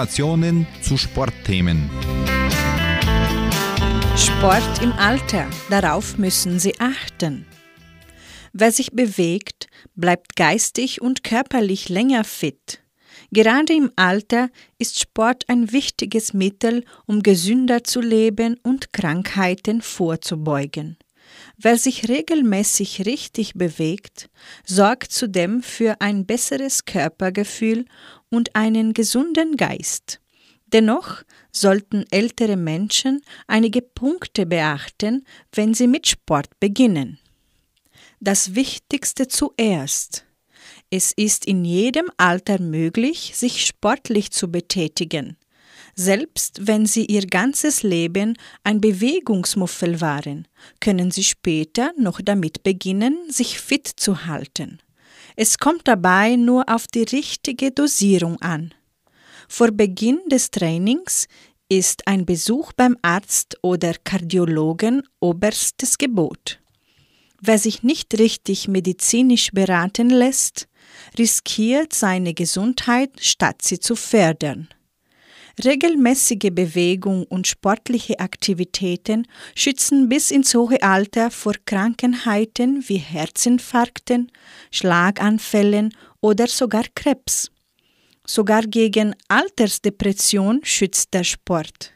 Informationen 0.00 0.66
zu 0.80 0.96
Sportthemen. 0.96 1.90
Sport 4.16 4.82
im 4.82 4.92
Alter, 4.92 5.46
darauf 5.68 6.16
müssen 6.16 6.58
Sie 6.58 6.80
achten. 6.80 7.44
Wer 8.54 8.72
sich 8.72 8.92
bewegt, 8.92 9.66
bleibt 9.96 10.36
geistig 10.36 11.02
und 11.02 11.22
körperlich 11.22 11.90
länger 11.90 12.24
fit. 12.24 12.82
Gerade 13.30 13.74
im 13.74 13.92
Alter 13.96 14.48
ist 14.78 14.98
Sport 14.98 15.44
ein 15.48 15.70
wichtiges 15.70 16.32
Mittel, 16.32 16.86
um 17.04 17.22
gesünder 17.22 17.84
zu 17.84 18.00
leben 18.00 18.58
und 18.62 18.94
Krankheiten 18.94 19.82
vorzubeugen. 19.82 20.96
Wer 21.56 21.76
sich 21.76 22.08
regelmäßig 22.08 23.06
richtig 23.06 23.54
bewegt, 23.54 24.30
sorgt 24.64 25.12
zudem 25.12 25.62
für 25.62 26.00
ein 26.00 26.26
besseres 26.26 26.84
Körpergefühl 26.84 27.84
und 28.30 28.56
einen 28.56 28.94
gesunden 28.94 29.56
Geist. 29.56 30.20
Dennoch 30.72 31.22
sollten 31.52 32.04
ältere 32.10 32.56
Menschen 32.56 33.22
einige 33.46 33.82
Punkte 33.82 34.46
beachten, 34.46 35.24
wenn 35.52 35.74
sie 35.74 35.88
mit 35.88 36.06
Sport 36.06 36.48
beginnen. 36.60 37.18
Das 38.20 38.54
Wichtigste 38.54 39.28
zuerst. 39.28 40.24
Es 40.90 41.12
ist 41.12 41.46
in 41.46 41.64
jedem 41.64 42.10
Alter 42.16 42.60
möglich, 42.60 43.32
sich 43.34 43.64
sportlich 43.64 44.30
zu 44.30 44.50
betätigen. 44.50 45.36
Selbst 46.02 46.66
wenn 46.66 46.86
sie 46.86 47.04
ihr 47.04 47.26
ganzes 47.26 47.82
Leben 47.82 48.38
ein 48.64 48.80
Bewegungsmuffel 48.80 50.00
waren, 50.00 50.48
können 50.80 51.10
sie 51.10 51.24
später 51.24 51.92
noch 51.98 52.22
damit 52.22 52.62
beginnen, 52.62 53.18
sich 53.28 53.60
fit 53.60 53.86
zu 53.86 54.24
halten. 54.24 54.78
Es 55.36 55.58
kommt 55.58 55.86
dabei 55.86 56.36
nur 56.36 56.66
auf 56.70 56.86
die 56.86 57.02
richtige 57.02 57.70
Dosierung 57.70 58.40
an. 58.40 58.72
Vor 59.46 59.72
Beginn 59.72 60.20
des 60.30 60.50
Trainings 60.50 61.28
ist 61.68 62.08
ein 62.08 62.24
Besuch 62.24 62.72
beim 62.72 62.96
Arzt 63.02 63.58
oder 63.60 63.92
Kardiologen 64.02 65.02
oberstes 65.20 65.98
Gebot. 65.98 66.60
Wer 67.42 67.58
sich 67.58 67.82
nicht 67.82 68.18
richtig 68.18 68.68
medizinisch 68.68 69.50
beraten 69.50 70.08
lässt, 70.08 70.66
riskiert 71.18 71.92
seine 71.92 72.32
Gesundheit, 72.32 73.10
statt 73.20 73.60
sie 73.60 73.80
zu 73.80 73.96
fördern. 73.96 74.70
Regelmäßige 75.64 76.50
Bewegung 76.52 77.24
und 77.24 77.46
sportliche 77.46 78.18
Aktivitäten 78.20 79.26
schützen 79.54 80.08
bis 80.08 80.30
ins 80.30 80.54
hohe 80.54 80.80
Alter 80.82 81.30
vor 81.30 81.54
Krankheiten 81.66 82.82
wie 82.88 82.96
Herzinfarkten, 82.96 84.30
Schlaganfällen 84.70 85.92
oder 86.20 86.46
sogar 86.46 86.84
Krebs. 86.94 87.50
Sogar 88.26 88.62
gegen 88.62 89.14
Altersdepression 89.28 90.60
schützt 90.62 91.12
der 91.12 91.24
Sport. 91.24 91.92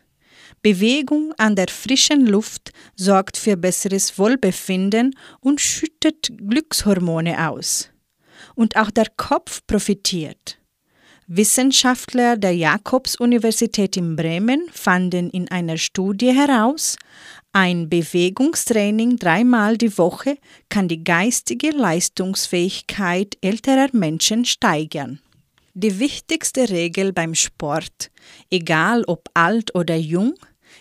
Bewegung 0.60 1.32
an 1.38 1.54
der 1.54 1.68
frischen 1.68 2.26
Luft 2.26 2.70
sorgt 2.96 3.36
für 3.36 3.56
besseres 3.56 4.18
Wohlbefinden 4.18 5.14
und 5.40 5.60
schüttet 5.60 6.32
Glückshormone 6.36 7.48
aus. 7.50 7.90
Und 8.54 8.76
auch 8.76 8.90
der 8.90 9.06
Kopf 9.16 9.60
profitiert. 9.66 10.58
Wissenschaftler 11.26 12.36
der 12.36 12.54
Jakobs-Universität 12.54 13.96
in 13.96 14.14
Bremen 14.14 14.66
fanden 14.70 15.30
in 15.30 15.50
einer 15.50 15.78
Studie 15.78 16.34
heraus, 16.34 16.96
ein 17.52 17.88
Bewegungstraining 17.88 19.16
dreimal 19.16 19.78
die 19.78 19.96
Woche 19.96 20.36
kann 20.68 20.86
die 20.86 21.02
geistige 21.02 21.70
Leistungsfähigkeit 21.70 23.38
älterer 23.40 23.88
Menschen 23.92 24.44
steigern. 24.44 25.20
Die 25.72 25.98
wichtigste 25.98 26.68
Regel 26.68 27.14
beim 27.14 27.34
Sport, 27.34 28.10
egal 28.50 29.04
ob 29.06 29.30
alt 29.32 29.74
oder 29.74 29.96
jung, 29.96 30.34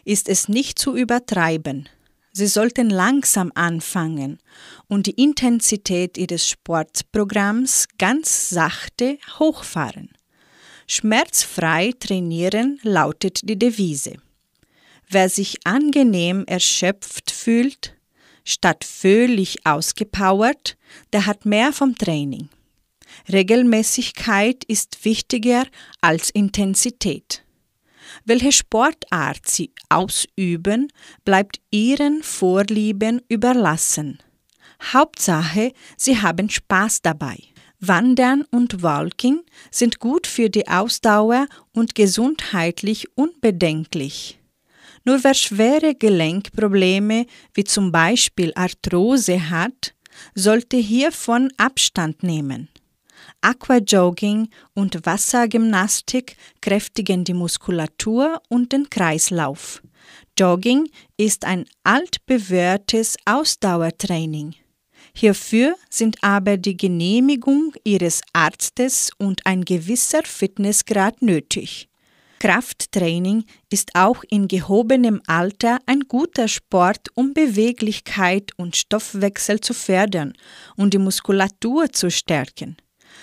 ist 0.03 0.27
es 0.27 0.49
nicht 0.49 0.77
zu 0.77 0.97
übertreiben. 0.97 1.87
Sie 2.33 2.47
sollten 2.47 2.89
langsam 2.89 3.51
anfangen 3.55 4.39
und 4.87 5.05
die 5.05 5.23
Intensität 5.23 6.17
Ihres 6.17 6.49
Sportprogramms 6.49 7.87
ganz 7.97 8.49
sachte 8.49 9.19
hochfahren. 9.39 10.09
Schmerzfrei 10.87 11.93
trainieren 11.99 12.79
lautet 12.83 13.41
die 13.43 13.57
Devise. 13.57 14.15
Wer 15.09 15.29
sich 15.29 15.65
angenehm 15.65 16.43
erschöpft 16.45 17.31
fühlt, 17.31 17.95
statt 18.43 18.83
völlig 18.83 19.65
ausgepowert, 19.65 20.77
der 21.13 21.25
hat 21.25 21.45
mehr 21.45 21.71
vom 21.71 21.97
Training. 21.97 22.49
Regelmäßigkeit 23.31 24.63
ist 24.65 25.05
wichtiger 25.05 25.65
als 26.01 26.29
Intensität. 26.29 27.43
Welche 28.25 28.51
Sportart 28.51 29.47
Sie 29.47 29.71
ausüben, 29.89 30.87
bleibt 31.25 31.59
Ihren 31.71 32.21
Vorlieben 32.23 33.21
überlassen. 33.29 34.19
Hauptsache, 34.91 35.71
Sie 35.97 36.21
haben 36.21 36.49
Spaß 36.49 37.01
dabei. 37.01 37.37
Wandern 37.87 38.45
und 38.49 38.81
Walking 38.81 39.41
sind 39.69 39.99
gut 39.99 40.25
für 40.27 40.49
die 40.49 40.67
Ausdauer 40.67 41.47
und 41.73 41.95
gesundheitlich 41.95 43.07
unbedenklich. 43.17 44.39
Nur 45.03 45.23
wer 45.23 45.33
schwere 45.33 45.93
Gelenkprobleme 45.95 47.25
wie 47.53 47.63
zum 47.65 47.91
Beispiel 47.91 48.53
Arthrose 48.55 49.49
hat, 49.49 49.93
sollte 50.33 50.77
hiervon 50.77 51.51
Abstand 51.57 52.23
nehmen. 52.23 52.69
Aquajogging 53.41 54.49
und 54.73 55.05
Wassergymnastik 55.05 56.37
kräftigen 56.61 57.25
die 57.25 57.33
Muskulatur 57.33 58.41
und 58.47 58.71
den 58.71 58.89
Kreislauf. 58.89 59.81
Jogging 60.39 60.89
ist 61.17 61.45
ein 61.45 61.65
altbewährtes 61.83 63.17
Ausdauertraining. 63.25 64.55
Hierfür 65.15 65.75
sind 65.89 66.17
aber 66.21 66.57
die 66.57 66.75
Genehmigung 66.75 67.73
Ihres 67.83 68.21
Arztes 68.33 69.11
und 69.17 69.45
ein 69.45 69.63
gewisser 69.63 70.23
Fitnessgrad 70.23 71.21
nötig. 71.21 71.87
Krafttraining 72.39 73.45
ist 73.69 73.91
auch 73.95 74.23
in 74.29 74.49
gehobenem 74.49 75.21
Alter 75.27 75.79
ein 75.85 76.01
guter 76.01 76.49
Sport, 76.49 77.07
um 77.13 77.33
Beweglichkeit 77.33 78.51
und 78.57 78.75
Stoffwechsel 78.75 79.61
zu 79.61 79.73
fördern 79.73 80.33
und 80.75 80.93
die 80.93 80.97
Muskulatur 80.97 81.89
zu 81.93 82.11
stärken. 82.11 82.75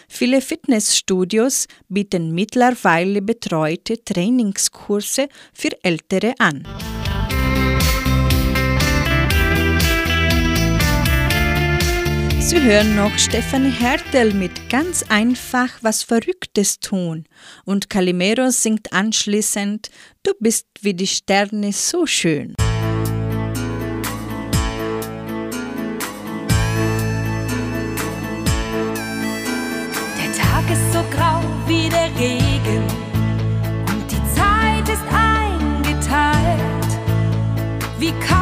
Viele 0.09 0.41
Fitnessstudios 0.41 1.67
bieten 1.89 2.35
mittlerweile 2.35 3.21
betreute 3.21 4.03
Trainingskurse 4.03 5.29
für 5.53 5.71
Ältere 5.83 6.35
an. 6.39 6.67
Sie 12.51 12.61
hören 12.61 12.97
noch 12.97 13.17
Stefanie 13.17 13.71
Hertel 13.71 14.35
mit 14.35 14.69
ganz 14.69 15.05
einfach 15.09 15.69
was 15.83 16.03
Verrücktes 16.03 16.81
tun 16.81 17.25
und 17.65 17.89
Calimero 17.89 18.51
singt 18.51 18.93
anschließend 18.93 19.89
Du 20.25 20.33
bist 20.41 20.67
wie 20.81 20.93
die 20.93 21.07
Sterne 21.07 21.73
so 21.73 22.07
schön. 22.07 22.57
Der 30.19 30.33
Tag 30.37 30.69
ist 30.73 30.93
so 30.93 31.05
grau 31.15 31.45
wie 31.69 31.89
der 31.89 32.11
Regen 32.19 32.83
und 33.87 34.11
die 34.11 34.23
Zeit 34.35 34.89
ist 34.89 35.05
eingeteilt. 35.13 36.99
Wie 38.01 38.11
Kaugummi 38.11 38.40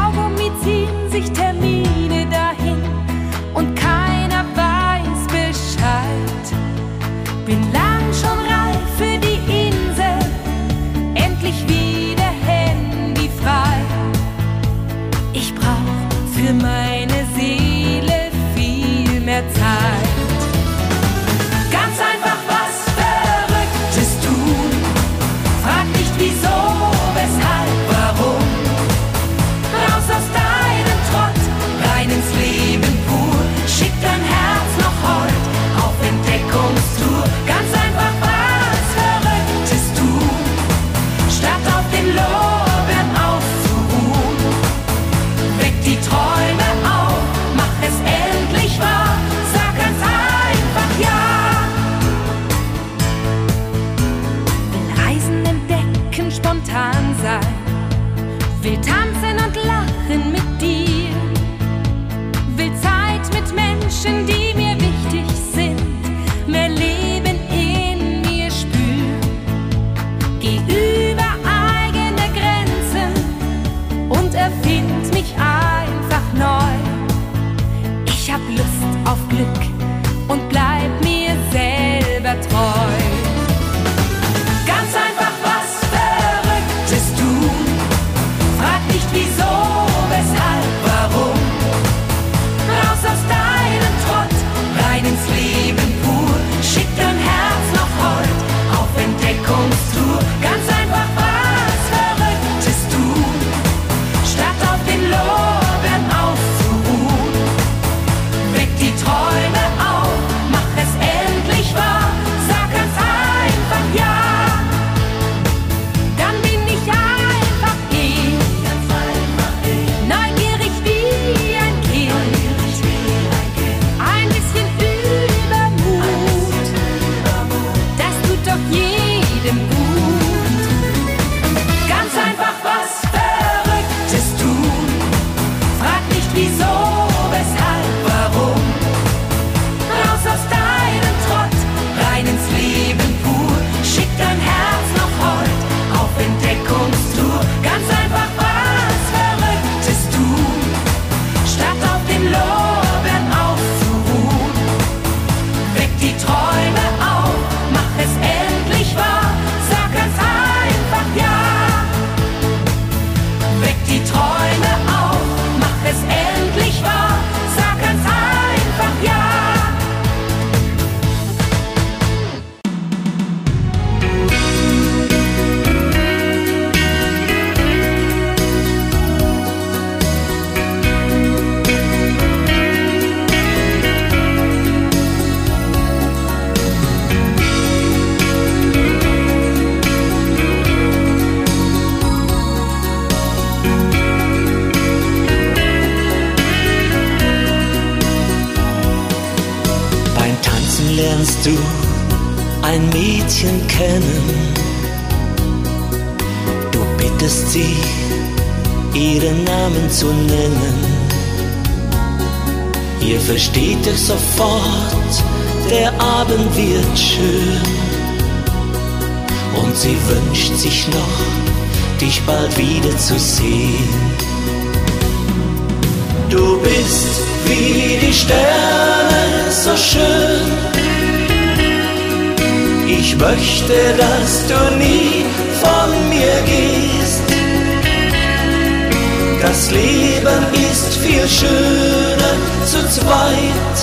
Das 239.49 239.71
Leben 239.71 240.45
ist 240.71 240.99
viel 240.99 241.27
schöner 241.27 242.35
zu 242.67 242.87
zweit. 242.91 243.79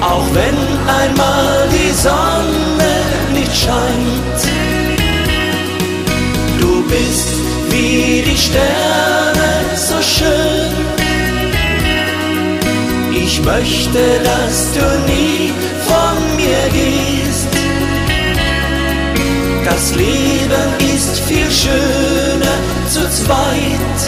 Auch 0.00 0.26
wenn 0.34 0.58
einmal 1.00 1.68
die 1.70 1.92
Sonne 1.92 2.94
nicht 3.32 3.54
scheint. 3.56 4.40
Du 6.60 6.82
bist 6.88 7.28
wie 7.70 8.24
die 8.28 8.36
Sterne 8.36 9.50
so 9.76 10.02
schön. 10.02 10.74
Ich 13.14 13.40
möchte, 13.40 14.02
dass 14.30 14.72
du 14.72 14.84
nie 15.12 15.52
von 15.88 16.16
mir 16.36 16.64
gehst. 16.72 17.52
Das 19.64 19.94
Leben 19.94 20.94
ist 20.94 21.20
viel 21.20 21.50
schöner 21.50 22.73
zu 22.88 23.00
zweit. 23.10 23.98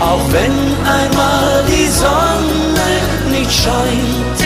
Auch 0.00 0.32
wenn 0.32 0.52
einmal 0.84 1.64
die 1.68 1.88
Sonne 1.88 2.90
nicht 3.30 3.52
scheint. 3.52 4.38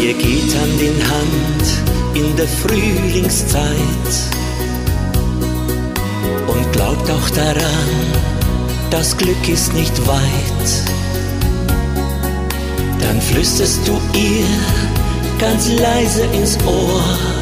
Ihr 0.00 0.14
geht 0.14 0.54
Hand 0.56 0.80
in 0.80 1.02
Hand 1.08 1.60
in 2.14 2.36
der 2.36 2.48
Frühlingszeit 2.48 4.12
und 6.46 6.72
glaubt 6.72 7.10
auch 7.10 7.30
daran, 7.30 7.90
das 8.90 9.16
Glück 9.16 9.48
ist 9.48 9.72
nicht 9.74 9.96
weit. 10.06 10.70
Dann 13.00 13.20
flüsterst 13.20 13.86
du 13.86 13.92
ihr 14.18 14.46
ganz 15.38 15.68
leise 15.68 16.22
ins 16.34 16.58
Ohr. 16.66 17.39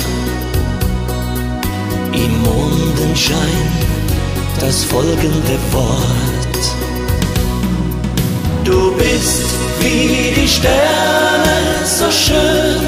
Im 2.25 2.43
Mondenschein 2.43 3.69
das 4.61 4.85
folgende 4.85 5.57
Wort. 5.71 6.65
Du 8.65 8.93
bist 8.97 9.45
wie 9.79 10.35
die 10.35 10.49
Sterne 10.49 11.57
so 11.85 12.11
schön. 12.11 12.83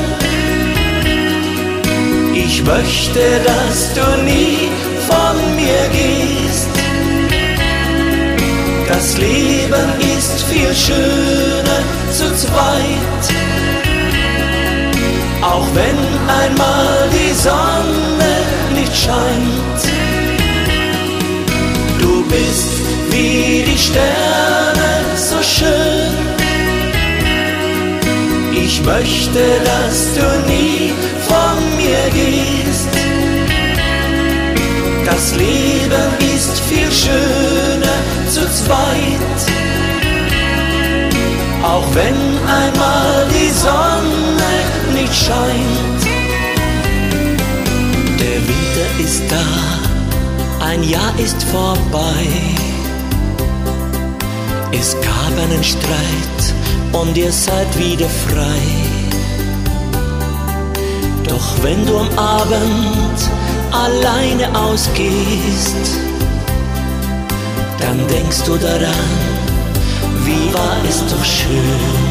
Ich 2.35 2.65
möchte, 2.65 3.21
dass 3.51 3.95
du 3.95 4.23
nie 4.25 4.69
von 5.09 5.37
mir 5.55 5.83
gehst. 5.93 6.75
Das 8.89 9.17
Leben 9.17 9.89
ist 10.17 10.43
viel 10.51 10.75
schöner 10.75 11.81
zu 12.13 12.27
zweit. 12.35 13.25
Auch 15.43 15.69
wenn 15.75 15.99
einmal 16.43 17.09
die 17.13 17.35
Sonne 17.35 18.60
nicht 18.91 19.05
scheint. 19.05 19.83
Du 22.01 22.25
bist 22.25 22.83
wie 23.11 23.65
die 23.65 23.79
Sterne 23.79 24.91
so 25.17 25.43
schön. 25.43 26.17
Ich 28.53 28.83
möchte, 28.83 29.41
dass 29.65 30.15
du 30.15 30.51
nie 30.51 30.93
von 31.29 31.77
mir 31.77 32.11
gehst. 32.13 32.89
Das 35.05 35.35
Leben 35.35 36.37
ist 36.37 36.61
viel 36.61 36.91
schöner 36.91 38.01
zu 38.29 38.41
zweit. 38.53 39.41
Auch 41.63 41.87
wenn 41.95 42.17
einmal 42.49 43.27
die 43.29 43.51
Sonne 43.51 44.53
nicht 44.95 45.15
scheint. 45.15 45.90
Ein 50.71 50.85
Jahr 50.85 51.13
ist 51.19 51.43
vorbei. 51.43 52.25
Es 54.71 54.95
gab 55.01 55.33
einen 55.45 55.65
Streit 55.65 56.43
und 56.93 57.17
ihr 57.17 57.33
seid 57.33 57.71
wieder 57.77 58.09
frei. 58.09 58.63
Doch 61.29 61.49
wenn 61.63 61.85
du 61.87 61.99
am 61.99 62.11
Abend 62.17 63.19
alleine 63.73 64.47
ausgehst, 64.57 65.87
dann 67.81 67.99
denkst 68.07 68.43
du 68.47 68.57
daran, 68.57 69.11
wie 70.25 70.55
war 70.55 70.77
es 70.89 70.99
doch 71.11 71.25
schön. 71.25 72.05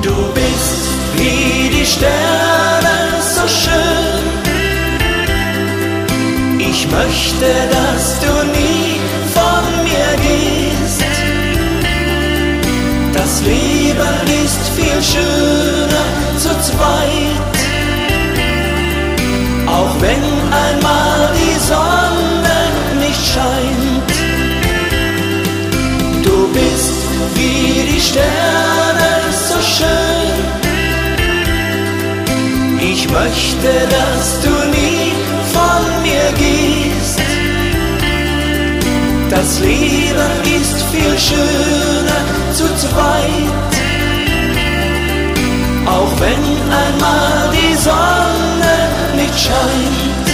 Du 0.00 0.14
bist 0.32 0.84
wie 1.16 1.68
die 1.68 1.84
Sterne 1.84 2.96
so 3.34 3.46
schön. 3.46 4.29
Ich 6.72 6.86
möchte, 6.86 7.46
dass 7.76 8.20
du 8.20 8.32
nie 8.56 9.00
von 9.34 9.64
mir 9.82 10.10
gehst. 10.26 11.04
Das 13.12 13.42
Leben 13.42 14.16
ist 14.44 14.68
viel 14.76 15.02
schöner 15.02 16.06
zu 16.38 16.50
zweit. 16.68 17.56
Auch 19.66 19.94
wenn 20.00 20.24
einmal 20.64 21.30
die 21.40 21.58
Sonne 21.58 22.58
nicht 23.04 23.24
scheint. 23.34 24.10
Du 26.24 26.36
bist 26.52 27.02
wie 27.34 27.94
die 27.94 28.00
Sterne 28.00 29.10
so 29.48 29.58
schön. 29.60 30.60
Ich 32.80 33.10
möchte, 33.10 33.70
dass 33.90 34.40
du 34.42 34.59
gehst. 36.32 37.20
Das 39.30 39.60
Leben 39.60 40.60
ist 40.60 40.82
viel 40.92 41.18
schöner 41.18 42.22
zu 42.52 42.64
zweit. 42.76 43.72
Auch 45.86 46.12
wenn 46.20 46.44
einmal 46.84 47.50
die 47.52 47.74
Sonne 47.76 48.76
nicht 49.16 49.38
scheint. 49.38 50.28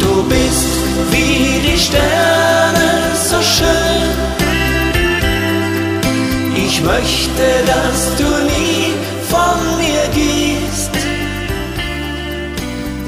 Du 0.00 0.22
bist 0.24 0.78
wie 1.10 1.60
die 1.66 1.78
Sterne 1.78 2.88
so 3.14 3.40
schön. 3.42 4.28
Ich 6.66 6.82
möchte, 6.82 7.46
dass 7.66 8.16
du 8.16 8.24
nie 8.24 8.87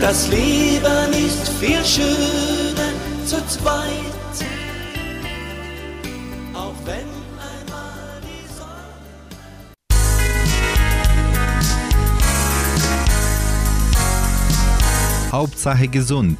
Das 0.00 0.28
Leben 0.28 1.12
ist 1.12 1.46
viel 1.60 1.84
schöner 1.84 2.92
zu 3.26 3.36
zweit. 3.46 3.84
Auch 6.54 6.74
wenn 6.86 7.06
einmal 7.36 8.20
die 8.22 8.46
Sonne 8.56 8.94
Hauptsache 15.30 15.88
gesund. 15.88 16.38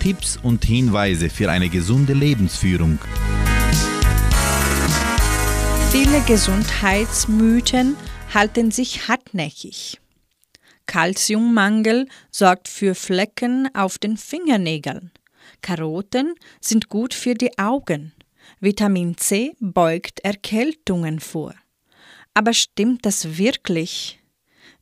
Tipps 0.00 0.38
und 0.42 0.64
Hinweise 0.64 1.28
für 1.28 1.50
eine 1.50 1.68
gesunde 1.68 2.14
Lebensführung. 2.14 2.98
Viele 5.90 6.22
Gesundheitsmythen 6.26 7.96
halten 8.32 8.70
sich 8.70 9.08
hartnäckig. 9.08 9.98
Calciummangel 10.86 12.08
sorgt 12.30 12.68
für 12.68 12.94
Flecken 12.94 13.68
auf 13.74 13.98
den 13.98 14.16
Fingernägeln. 14.16 15.10
Karotten 15.62 16.34
sind 16.60 16.88
gut 16.88 17.14
für 17.14 17.34
die 17.34 17.58
Augen. 17.58 18.12
Vitamin 18.60 19.16
C 19.16 19.54
beugt 19.60 20.20
Erkältungen 20.20 21.20
vor. 21.20 21.54
Aber 22.34 22.52
stimmt 22.52 23.06
das 23.06 23.38
wirklich? 23.38 24.20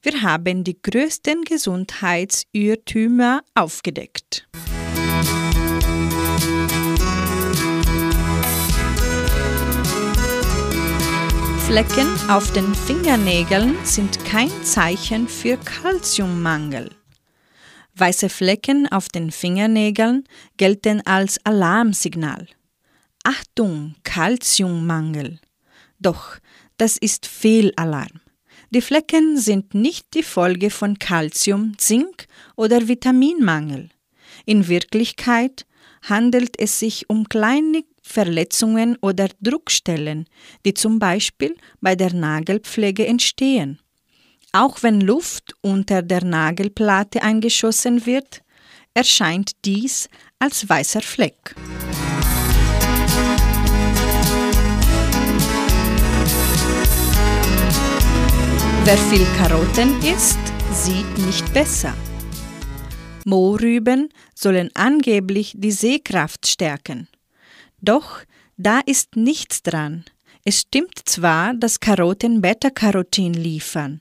Wir 0.02 0.22
haben 0.22 0.64
die 0.64 0.80
größten 0.80 1.44
Gesundheitsirrtümer 1.44 3.42
aufgedeckt. 3.54 4.48
Flecken 11.72 12.28
auf 12.28 12.52
den 12.52 12.74
Fingernägeln 12.74 13.78
sind 13.86 14.22
kein 14.26 14.50
Zeichen 14.62 15.26
für 15.26 15.56
Kalziummangel. 15.56 16.90
Weiße 17.94 18.28
Flecken 18.28 18.92
auf 18.92 19.08
den 19.08 19.30
Fingernägeln 19.30 20.24
gelten 20.58 21.00
als 21.06 21.40
Alarmsignal. 21.46 22.46
Achtung, 23.24 23.94
Kalziummangel. 24.04 25.40
Doch 25.98 26.36
das 26.76 26.98
ist 26.98 27.24
Fehlalarm. 27.24 28.20
Die 28.68 28.82
Flecken 28.82 29.38
sind 29.38 29.72
nicht 29.72 30.12
die 30.12 30.22
Folge 30.22 30.68
von 30.68 30.98
Kalzium, 30.98 31.78
Zink 31.78 32.26
oder 32.54 32.86
Vitaminmangel. 32.86 33.88
In 34.44 34.68
Wirklichkeit 34.68 35.64
handelt 36.02 36.60
es 36.60 36.78
sich 36.78 37.08
um 37.08 37.30
kleine 37.30 37.82
Verletzungen 38.12 38.98
oder 39.00 39.28
Druckstellen, 39.40 40.26
die 40.66 40.74
zum 40.74 40.98
Beispiel 40.98 41.56
bei 41.80 41.96
der 41.96 42.12
Nagelpflege 42.12 43.06
entstehen. 43.06 43.80
Auch 44.52 44.82
wenn 44.82 45.00
Luft 45.00 45.54
unter 45.62 46.02
der 46.02 46.22
Nagelplatte 46.22 47.22
eingeschossen 47.22 48.04
wird, 48.04 48.42
erscheint 48.92 49.52
dies 49.64 50.10
als 50.38 50.68
weißer 50.68 51.00
Fleck. 51.00 51.54
Wer 58.84 58.98
viel 58.98 59.26
Karotten 59.38 60.02
isst, 60.02 60.38
sieht 60.70 61.18
nicht 61.26 61.50
besser. 61.54 61.94
Mohrrüben 63.24 64.10
sollen 64.34 64.70
angeblich 64.74 65.54
die 65.56 65.70
Sehkraft 65.70 66.46
stärken. 66.46 67.08
Doch 67.82 68.20
da 68.56 68.80
ist 68.86 69.16
nichts 69.16 69.62
dran. 69.62 70.04
Es 70.44 70.60
stimmt 70.60 71.00
zwar, 71.04 71.52
dass 71.52 71.80
Karotten 71.80 72.40
Beta-Carotin 72.40 73.34
liefern, 73.34 74.00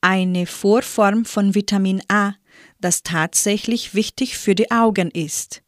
eine 0.00 0.46
Vorform 0.46 1.24
von 1.24 1.54
Vitamin 1.54 2.00
A, 2.08 2.34
das 2.80 3.02
tatsächlich 3.02 3.94
wichtig 3.94 4.38
für 4.38 4.54
die 4.54 4.70
Augen 4.70 5.10
ist. 5.10 5.62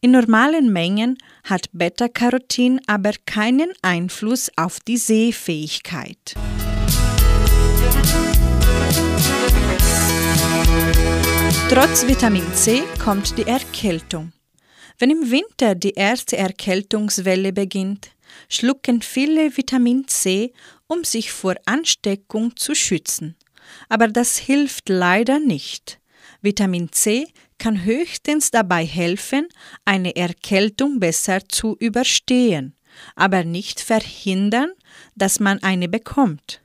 In 0.00 0.12
normalen 0.12 0.72
Mengen 0.72 1.18
hat 1.44 1.68
Beta-Carotin 1.72 2.80
aber 2.86 3.12
keinen 3.26 3.72
Einfluss 3.82 4.50
auf 4.56 4.80
die 4.80 4.96
Sehfähigkeit. 4.96 6.34
Trotz 11.68 12.06
Vitamin 12.06 12.54
C 12.54 12.82
kommt 13.02 13.36
die 13.36 13.46
Erkältung. 13.46 14.33
Wenn 14.98 15.10
im 15.10 15.30
Winter 15.30 15.74
die 15.74 15.92
erste 15.92 16.36
Erkältungswelle 16.36 17.52
beginnt, 17.52 18.10
schlucken 18.48 19.02
viele 19.02 19.56
Vitamin 19.56 20.06
C, 20.08 20.52
um 20.86 21.04
sich 21.04 21.32
vor 21.32 21.54
Ansteckung 21.66 22.56
zu 22.56 22.74
schützen. 22.74 23.36
Aber 23.88 24.08
das 24.08 24.38
hilft 24.38 24.88
leider 24.88 25.40
nicht. 25.40 26.00
Vitamin 26.42 26.92
C 26.92 27.26
kann 27.58 27.84
höchstens 27.84 28.50
dabei 28.50 28.84
helfen, 28.84 29.48
eine 29.84 30.14
Erkältung 30.16 31.00
besser 31.00 31.40
zu 31.48 31.76
überstehen, 31.78 32.76
aber 33.16 33.44
nicht 33.44 33.80
verhindern, 33.80 34.70
dass 35.14 35.40
man 35.40 35.62
eine 35.62 35.88
bekommt. 35.88 36.63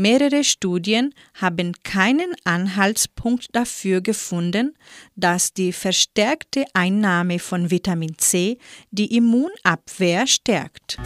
Mehrere 0.00 0.44
Studien 0.44 1.12
haben 1.34 1.72
keinen 1.82 2.32
Anhaltspunkt 2.44 3.48
dafür 3.50 4.00
gefunden, 4.00 4.76
dass 5.16 5.52
die 5.52 5.72
verstärkte 5.72 6.66
Einnahme 6.72 7.40
von 7.40 7.72
Vitamin 7.72 8.16
C 8.16 8.58
die 8.92 9.16
Immunabwehr 9.16 10.28
stärkt. 10.28 10.98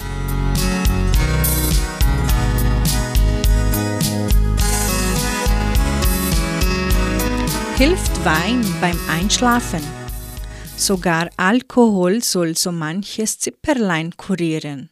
Hilft 7.78 8.24
Wein 8.26 8.62
beim 8.82 8.98
Einschlafen? 9.08 9.80
Sogar 10.76 11.30
Alkohol 11.38 12.22
soll 12.22 12.58
so 12.58 12.70
manches 12.70 13.38
Zipperlein 13.38 14.14
kurieren. 14.18 14.90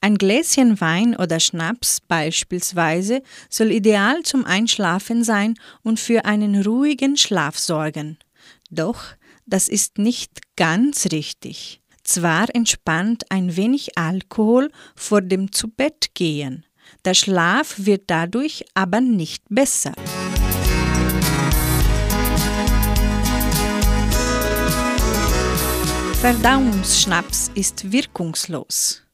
Ein 0.00 0.18
Gläschen 0.18 0.80
Wein 0.80 1.16
oder 1.16 1.40
Schnaps 1.40 2.00
beispielsweise 2.00 3.22
soll 3.48 3.72
ideal 3.72 4.22
zum 4.22 4.44
Einschlafen 4.44 5.24
sein 5.24 5.54
und 5.82 5.98
für 5.98 6.24
einen 6.24 6.62
ruhigen 6.62 7.16
Schlaf 7.16 7.58
sorgen. 7.58 8.18
Doch 8.70 9.02
das 9.46 9.68
ist 9.68 9.98
nicht 9.98 10.40
ganz 10.56 11.06
richtig. 11.12 11.80
Zwar 12.02 12.54
entspannt 12.54 13.24
ein 13.30 13.56
wenig 13.56 13.98
Alkohol 13.98 14.70
vor 14.94 15.22
dem 15.22 15.50
Zubettgehen, 15.50 16.64
der 17.04 17.14
Schlaf 17.14 17.74
wird 17.78 18.04
dadurch 18.06 18.64
aber 18.74 19.00
nicht 19.00 19.44
besser. 19.48 19.92
Verdauungsschnaps 26.20 27.50
ist 27.54 27.92
wirkungslos 27.92 29.05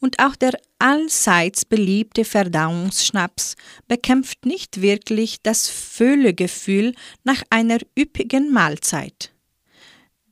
und 0.00 0.18
auch 0.18 0.36
der 0.36 0.52
allseits 0.78 1.64
beliebte 1.64 2.24
Verdauungsschnaps 2.24 3.56
bekämpft 3.88 4.44
nicht 4.46 4.82
wirklich 4.82 5.42
das 5.42 5.68
Völlegefühl 5.68 6.94
nach 7.22 7.42
einer 7.50 7.78
üppigen 7.98 8.52
Mahlzeit. 8.52 9.32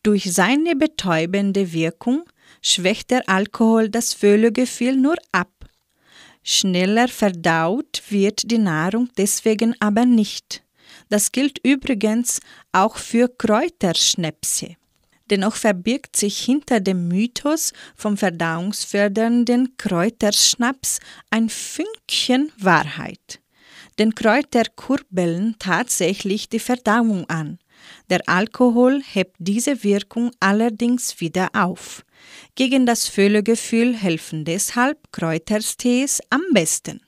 Durch 0.02 0.32
seine 0.32 0.74
betäubende 0.74 1.72
Wirkung 1.72 2.24
schwächt 2.60 3.10
der 3.10 3.28
Alkohol 3.28 3.88
das 3.88 4.14
Völlegefühl 4.14 4.96
nur 4.96 5.16
ab. 5.30 5.50
Schneller 6.42 7.06
verdaut 7.08 8.02
wird 8.08 8.50
die 8.50 8.58
Nahrung 8.58 9.08
deswegen 9.16 9.76
aber 9.80 10.04
nicht. 10.04 10.64
Das 11.08 11.30
gilt 11.30 11.58
übrigens 11.64 12.40
auch 12.72 12.96
für 12.96 13.28
Kräuterschnäpse. 13.28 14.76
Dennoch 15.32 15.56
verbirgt 15.56 16.14
sich 16.14 16.44
hinter 16.44 16.80
dem 16.80 17.08
Mythos 17.08 17.72
vom 17.96 18.18
verdauungsfördernden 18.18 19.78
Kräuterschnaps 19.78 20.98
ein 21.30 21.48
Fünkchen 21.48 22.52
Wahrheit. 22.58 23.40
Denn 23.98 24.14
Kräuter 24.14 24.64
kurbeln 24.76 25.56
tatsächlich 25.58 26.50
die 26.50 26.58
Verdauung 26.58 27.30
an. 27.30 27.58
Der 28.10 28.20
Alkohol 28.26 29.02
hebt 29.10 29.36
diese 29.38 29.82
Wirkung 29.82 30.32
allerdings 30.38 31.18
wieder 31.18 31.48
auf. 31.54 32.04
Gegen 32.54 32.84
das 32.84 33.08
Völlegefühl 33.08 33.96
helfen 33.96 34.44
deshalb 34.44 34.98
Kräuterstees 35.12 36.20
am 36.28 36.42
besten. 36.52 37.00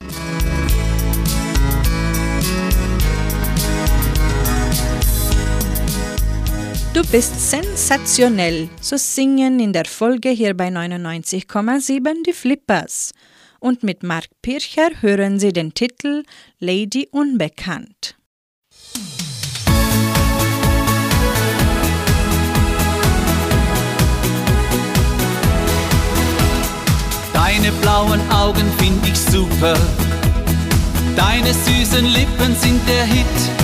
Du 6.95 7.03
bist 7.03 7.51
sensationell, 7.51 8.69
so 8.81 8.97
singen 8.97 9.59
in 9.59 9.73
der 9.73 9.85
Folge 9.85 10.29
hier 10.29 10.57
bei 10.57 10.69
99,7 10.69 12.23
die 12.25 12.33
Flippers. 12.33 13.11
Und 13.59 13.83
mit 13.83 14.05
Mark 14.05 14.29
Pircher 14.43 14.91
hören 15.01 15.41
Sie 15.41 15.53
den 15.53 15.75
Titel 15.75 16.23
Lady 16.61 17.09
Unbekannt. 17.11 18.15
Deine 27.33 27.73
blauen 27.83 28.21
Augen 28.31 28.71
find 28.79 29.05
ich 29.05 29.19
super. 29.19 29.77
Deine 31.17 31.53
süßen 31.53 32.05
Lippen 32.05 32.55
sind 32.55 32.81
der 32.89 33.05
Hit. 33.05 33.64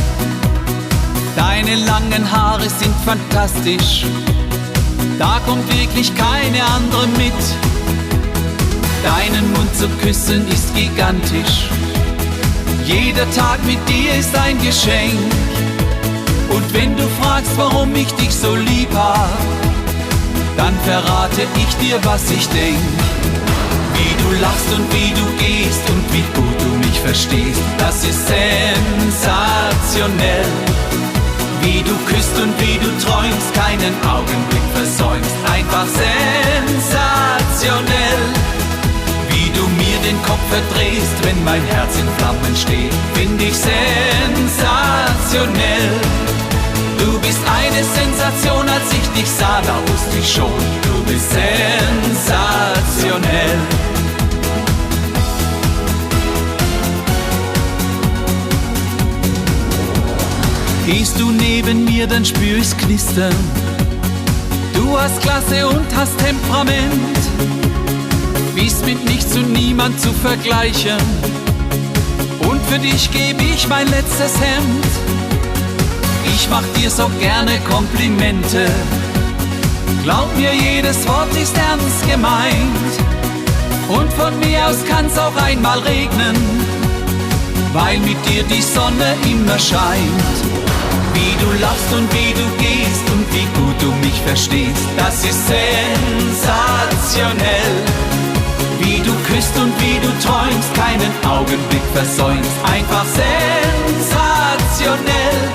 Deine 1.37 1.77
langen 1.77 2.31
Haare 2.31 2.69
sind 2.69 2.95
fantastisch, 3.05 4.05
da 5.19 5.41
kommt 5.47 5.67
wirklich 5.79 6.15
keine 6.15 6.65
andere 6.65 7.07
mit. 7.17 7.33
Deinen 9.03 9.53
Mund 9.53 9.75
zu 9.77 9.89
küssen 10.03 10.47
ist 10.49 10.75
gigantisch, 10.75 11.69
jeder 12.85 13.31
Tag 13.31 13.65
mit 13.65 13.79
dir 13.89 14.15
ist 14.15 14.37
ein 14.37 14.59
Geschenk. 14.61 15.19
Und 16.51 16.75
wenn 16.75 16.97
du 16.97 17.05
fragst, 17.21 17.53
warum 17.57 17.95
ich 17.95 18.13
dich 18.15 18.35
so 18.35 18.57
lieb 18.57 18.93
hab, 18.95 19.31
dann 20.57 20.75
verrate 20.85 21.43
ich 21.57 21.77
dir, 21.77 21.99
was 22.05 22.31
ich 22.31 22.49
denk. 22.49 22.79
Wie 23.95 24.15
du 24.23 24.31
lachst 24.41 24.67
und 24.77 24.93
wie 24.93 25.13
du 25.15 25.25
gehst 25.39 25.89
und 25.89 26.13
wie 26.13 26.25
gut 26.35 26.61
du 26.61 26.89
mich 26.89 26.99
verstehst, 27.01 27.63
das 27.79 28.05
ist 28.05 28.27
sensationell. 29.09 30.47
Wie 31.63 31.83
du 31.83 31.95
küsst 32.07 32.39
und 32.43 32.59
wie 32.61 32.79
du 32.79 32.89
träumst, 33.05 33.55
keinen 33.55 33.95
Augenblick 34.05 34.63
versäumst, 34.75 35.35
einfach 35.53 35.87
sensationell. 35.87 38.23
Wie 39.29 39.51
du 39.51 39.67
mir 39.81 39.99
den 40.09 40.21
Kopf 40.23 40.41
verdrehst, 40.49 41.23
wenn 41.23 41.45
mein 41.45 41.63
Herz 41.65 41.99
in 41.99 42.09
Flammen 42.19 42.57
steht, 42.57 42.95
find 43.15 43.43
ich 43.43 43.57
sensationell. 43.57 46.01
Du 46.99 47.19
bist 47.21 47.41
eine 47.47 47.85
Sensation, 47.85 48.69
als 48.69 48.93
ich 48.93 49.09
dich 49.21 49.31
sah, 49.31 49.63
da 49.63 49.81
wusste 49.91 50.19
ich 50.19 50.33
schon, 50.33 50.53
du 50.83 51.05
bist 51.05 51.31
sensationell. 51.31 53.80
Gehst 60.91 61.21
du 61.21 61.31
neben 61.31 61.85
mir, 61.85 62.09
dann 62.09 62.25
spür 62.25 62.59
ich's 62.59 62.77
knistern. 62.77 63.33
Du 64.75 64.99
hast 64.99 65.23
Klasse 65.23 65.69
und 65.69 65.87
hast 65.95 66.19
Temperament. 66.19 67.17
Bist 68.57 68.85
mit 68.85 69.05
nichts 69.05 69.37
und 69.37 69.53
niemand 69.53 70.01
zu 70.01 70.13
vergleichen. 70.13 70.99
Und 72.41 72.61
für 72.67 72.81
dich 72.81 73.09
gebe 73.13 73.41
ich 73.41 73.69
mein 73.69 73.87
letztes 73.87 74.35
Hemd. 74.41 74.87
Ich 76.35 76.49
mach 76.51 76.65
dir 76.77 76.91
so 76.91 77.09
gerne 77.21 77.61
Komplimente. 77.71 78.67
Glaub 80.03 80.37
mir, 80.37 80.53
jedes 80.53 81.07
Wort 81.07 81.33
ist 81.41 81.57
ernst 81.57 82.11
gemeint. 82.11 82.93
Und 83.87 84.13
von 84.15 84.37
mir 84.41 84.67
aus 84.67 84.79
kann's 84.89 85.17
auch 85.17 85.37
einmal 85.37 85.79
regnen, 85.79 86.37
weil 87.73 87.99
mit 88.01 88.19
dir 88.27 88.43
die 88.45 88.61
Sonne 88.63 89.17
immer 89.25 89.59
scheint. 89.59 90.39
Wie 91.15 91.35
du 91.43 91.51
lachst 91.61 91.93
und 91.93 92.13
wie 92.13 92.33
du 92.33 92.49
gehst 92.59 93.11
und 93.13 93.27
wie 93.35 93.47
gut 93.59 93.81
du 93.81 93.91
mich 94.07 94.21
verstehst, 94.23 94.87
das 94.97 95.25
ist 95.25 95.47
sensationell. 95.47 97.85
Wie 98.81 99.01
du 99.01 99.13
küsst 99.29 99.57
und 99.57 99.73
wie 99.81 99.99
du 100.01 100.09
träumst, 100.25 100.75
keinen 100.75 101.13
Augenblick 101.29 101.83
versäumst, 101.95 102.51
einfach 102.65 103.05
sensationell. 103.05 105.51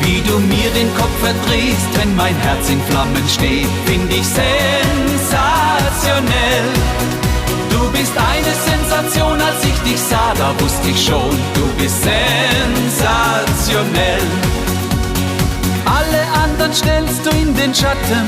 Wie 0.00 0.22
du 0.22 0.38
mir 0.38 0.70
den 0.72 0.92
Kopf 0.96 1.14
verdrehst, 1.20 1.98
wenn 1.98 2.16
mein 2.16 2.34
Herz 2.36 2.70
in 2.70 2.80
Flammen 2.90 3.28
steht, 3.28 3.68
find 3.86 4.10
ich 4.12 4.26
sensationell. 4.26 6.72
Bist 8.02 8.18
eine 8.18 8.54
Sensation, 8.66 9.38
als 9.40 9.62
ich 9.62 9.78
dich 9.88 10.00
sah, 10.00 10.34
da 10.36 10.52
wusste 10.58 10.88
ich 10.88 11.06
schon, 11.06 11.30
du 11.54 11.68
bist 11.78 12.02
sensationell. 12.02 14.26
Alle 15.84 16.26
anderen 16.42 16.74
stellst 16.74 17.24
du 17.24 17.30
in 17.30 17.54
den 17.54 17.72
Schatten. 17.72 18.26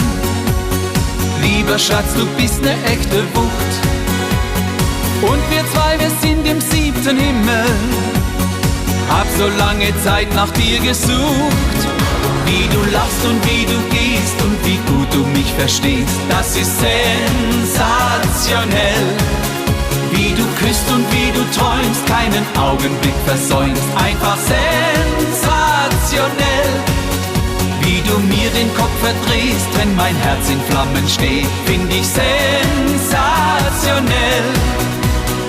Lieber 1.42 1.76
Schatz, 1.76 2.14
du 2.14 2.24
bist 2.40 2.62
ne 2.62 2.76
echte 2.86 3.24
Wucht. 3.34 3.72
Und 5.22 5.42
wir 5.50 5.68
zwei, 5.72 5.98
wir 5.98 6.12
sind 6.22 6.46
im 6.46 6.60
siebten 6.60 7.18
Himmel. 7.18 7.66
Hab 9.10 9.26
so 9.36 9.48
lange 9.58 9.92
Zeit 10.04 10.32
nach 10.36 10.52
dir 10.52 10.78
gesucht. 10.78 11.88
Wie 12.46 12.68
du 12.72 12.80
lachst 12.92 13.24
und 13.28 13.44
wie 13.44 13.66
du 13.66 13.80
gehst 13.90 14.40
und 14.40 14.64
wie 14.64 14.78
gut 14.92 15.12
du 15.12 15.26
mich 15.36 15.52
verstehst, 15.54 16.14
das 16.28 16.56
ist 16.56 16.78
sensationell. 16.78 19.16
Wie 20.14 20.32
du 20.32 20.44
küsst 20.60 20.88
und 20.90 21.04
wie 21.12 21.30
du 21.32 21.44
träumst, 21.58 22.06
keinen 22.06 22.46
Augenblick 22.56 23.14
versäumst, 23.26 23.82
einfach 23.96 24.38
sensationell. 24.38 26.70
Wie 27.80 28.00
du 28.08 28.18
mir 28.20 28.48
den 28.50 28.72
Kopf 28.74 28.96
verdrehst, 29.02 29.66
wenn 29.76 29.96
mein 29.96 30.14
Herz 30.16 30.48
in 30.48 30.60
Flammen 30.70 31.06
steht, 31.08 31.48
find 31.66 31.92
ich 31.92 32.06
sensationell. 32.06 34.44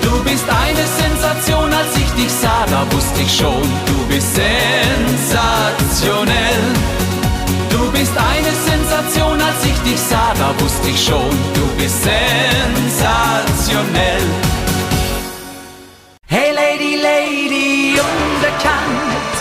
Du 0.02 0.22
bist 0.24 0.48
eine 0.48 0.84
Sensation, 1.00 1.72
als 1.72 1.96
ich 1.96 2.10
dich 2.20 2.32
sah, 2.32 2.66
da 2.70 2.84
wusste 2.92 3.22
ich 3.22 3.36
schon, 3.36 3.62
du 3.86 4.06
bist 4.08 4.34
sensationell. 4.34 6.74
Du 7.70 7.90
bist 7.92 8.16
eine 8.16 8.52
Sensation, 8.68 9.40
als 9.40 9.64
ich 9.64 9.78
dich 9.88 10.00
sah, 10.00 10.34
da 10.38 10.52
wusste 10.60 10.88
ich 10.88 11.04
schon, 11.04 11.30
du 11.54 11.66
bist 11.78 12.02
sensationell. 12.02 14.26
Hey 16.28 16.52
Lady, 16.52 16.96
Lady, 16.96 18.00
unbekannt. 18.00 19.34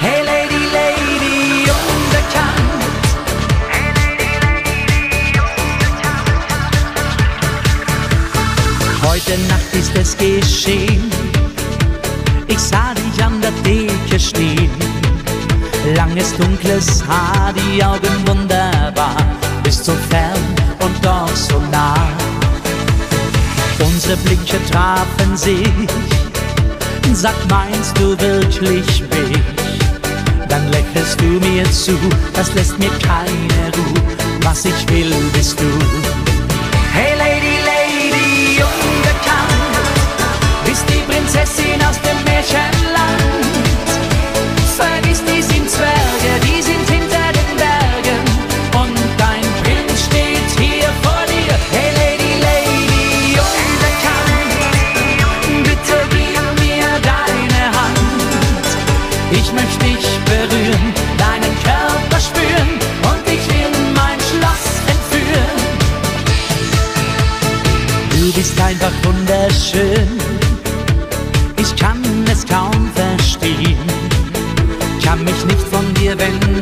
Hey 0.00 0.24
Lady, 0.24 0.66
Lady, 0.72 1.70
unbekannt. 1.70 2.96
Heute 9.04 9.38
Nacht 9.48 9.72
ist 9.72 9.94
es 9.94 10.16
geschehen. 10.16 11.08
Ich 12.48 12.58
sah 12.58 12.92
dich 12.92 13.24
an 13.24 13.40
der 13.40 13.54
Theke 13.62 14.18
stehen. 14.18 14.70
Langes 15.94 16.36
dunkles 16.36 17.04
Haar, 17.06 17.52
die 17.52 17.84
Augen 17.84 18.26
wunderbar. 18.26 19.16
Bist 19.62 19.84
so 19.84 19.92
fern 20.10 20.40
und 20.80 21.04
doch 21.04 21.36
so 21.36 21.60
nah. 21.70 22.08
Unsere 23.98 24.16
Blicke 24.18 24.64
trafen 24.70 25.36
sich. 25.36 25.66
Sag, 27.12 27.34
meinst 27.50 27.98
du 27.98 28.10
wirklich 28.20 29.02
mich? 29.02 29.42
Dann 30.48 30.70
lächelst 30.70 31.20
du 31.20 31.24
mir 31.24 31.68
zu, 31.72 31.98
das 32.32 32.54
lässt 32.54 32.78
mir 32.78 32.92
keine 33.02 33.76
Ruhe. 33.76 34.16
Was 34.42 34.66
ich 34.66 34.88
will, 34.90 35.12
bist 35.32 35.58
du. 35.58 35.64
Hey 36.92 37.18
Lady, 37.18 37.56
Lady, 37.66 38.62
unbekannt, 38.62 39.74
bist 40.64 40.84
die 40.88 41.02
Prinzessin 41.10 41.67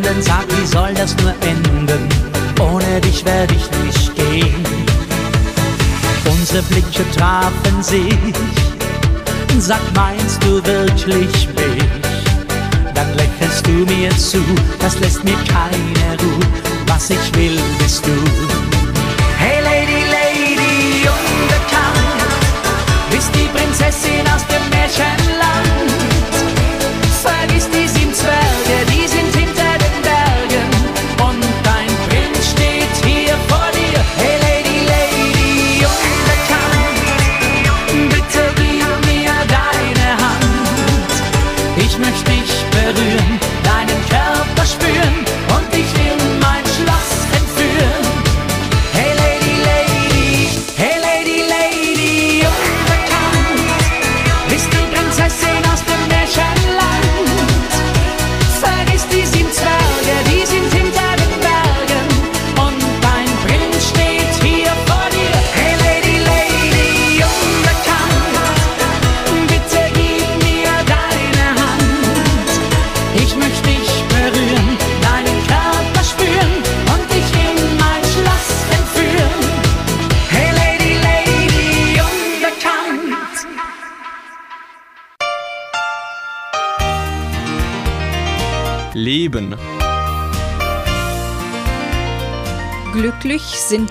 wenden, 0.07 0.23
sag, 0.23 0.47
wie 0.49 0.67
soll 0.67 0.95
das 0.95 1.17
nur 1.23 1.35
enden? 1.41 2.09
Ohne 2.61 3.01
dich 3.01 3.25
werde 3.25 3.55
ich 3.55 3.71
nicht 3.85 4.15
gehen. 4.15 4.65
Unsere 6.25 6.63
Blicke 6.65 7.05
trafen 7.13 7.83
sich, 7.83 8.35
sag, 9.59 9.81
meinst 9.95 10.43
du 10.43 10.65
wirklich 10.65 11.49
mich? 11.49 11.85
Dann 12.95 13.15
lächelst 13.15 13.67
du 13.67 13.73
mir 13.73 14.11
zu, 14.17 14.43
das 14.81 14.99
lässt 15.01 15.23
mir 15.25 15.37
keine 15.49 16.23
Ruhe. 16.23 16.47
Was 16.87 17.11
ich 17.11 17.35
will, 17.37 17.59
bist 17.79 18.07
du. 18.07 18.13
Hey 19.39 19.63
Lady, 19.63 20.05
Lady, 20.11 21.09
unbekannt, 21.09 22.31
bist 23.11 23.31
die 23.35 23.49
Prinzessin 23.57 24.27
aus 24.35 24.47
dem 24.47 24.69
Märchenland. 24.71 25.26
Ich 41.97 42.03
möchte 42.03 42.36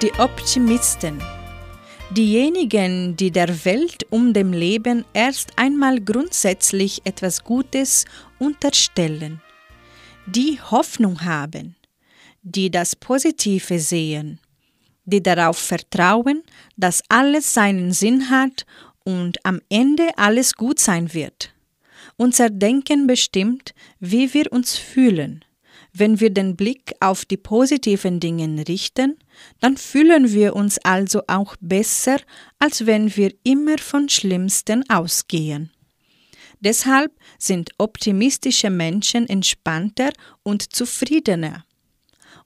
die 0.05 0.13
Optimisten. 0.19 1.19
Diejenigen, 2.11 3.17
die 3.17 3.31
der 3.31 3.65
Welt 3.65 4.05
um 4.11 4.33
dem 4.33 4.53
Leben 4.53 5.03
erst 5.13 5.53
einmal 5.55 5.99
grundsätzlich 5.99 7.01
etwas 7.05 7.43
Gutes 7.43 8.05
unterstellen, 8.37 9.41
die 10.27 10.59
Hoffnung 10.61 11.25
haben, 11.25 11.75
die 12.43 12.69
das 12.69 12.95
Positive 12.95 13.79
sehen, 13.79 14.39
die 15.05 15.23
darauf 15.23 15.57
vertrauen, 15.57 16.43
dass 16.77 17.01
alles 17.09 17.51
seinen 17.51 17.91
Sinn 17.91 18.29
hat 18.29 18.67
und 19.05 19.43
am 19.43 19.59
Ende 19.69 20.09
alles 20.17 20.53
gut 20.53 20.79
sein 20.79 21.15
wird. 21.15 21.51
Unser 22.15 22.51
Denken 22.51 23.07
bestimmt, 23.07 23.73
wie 23.99 24.31
wir 24.35 24.51
uns 24.51 24.77
fühlen. 24.77 25.43
Wenn 25.93 26.19
wir 26.19 26.29
den 26.29 26.55
Blick 26.55 26.93
auf 26.99 27.25
die 27.25 27.37
positiven 27.37 28.19
Dinge 28.19 28.67
richten, 28.67 29.17
dann 29.59 29.77
fühlen 29.77 30.31
wir 30.31 30.55
uns 30.55 30.77
also 30.79 31.21
auch 31.27 31.55
besser, 31.59 32.17
als 32.59 32.85
wenn 32.85 33.15
wir 33.15 33.33
immer 33.43 33.77
von 33.77 34.09
Schlimmsten 34.09 34.87
ausgehen. 34.89 35.71
Deshalb 36.59 37.11
sind 37.37 37.71
optimistische 37.77 38.69
Menschen 38.69 39.27
entspannter 39.27 40.11
und 40.43 40.73
zufriedener. 40.73 41.65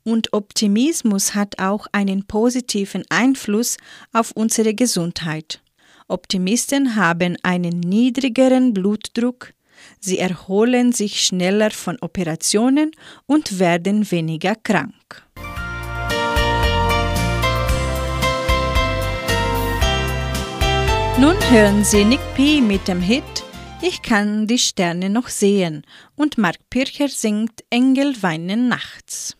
Und 0.03 0.33
Optimismus 0.33 1.35
hat 1.35 1.59
auch 1.59 1.87
einen 1.91 2.25
positiven 2.25 3.03
Einfluss 3.09 3.77
auf 4.11 4.31
unsere 4.31 4.73
Gesundheit. 4.73 5.61
Optimisten 6.07 6.95
haben 6.95 7.37
einen 7.43 7.79
niedrigeren 7.79 8.73
Blutdruck, 8.73 9.53
Sie 9.99 10.19
erholen 10.19 10.91
sich 10.91 11.21
schneller 11.21 11.71
von 11.71 11.97
Operationen 12.01 12.91
und 13.25 13.59
werden 13.59 14.09
weniger 14.11 14.55
krank. 14.55 15.23
Nun 21.19 21.35
hören 21.51 21.83
Sie 21.83 22.05
Nick 22.05 22.21
P. 22.33 22.61
mit 22.61 22.87
dem 22.87 23.01
Hit 23.01 23.43
Ich 23.81 24.01
kann 24.01 24.47
die 24.47 24.57
Sterne 24.57 25.09
noch 25.09 25.27
sehen 25.27 25.83
und 26.15 26.37
Mark 26.37 26.55
Pircher 26.69 27.09
singt 27.09 27.61
Engel 27.69 28.15
weinen 28.23 28.69
nachts. 28.69 29.35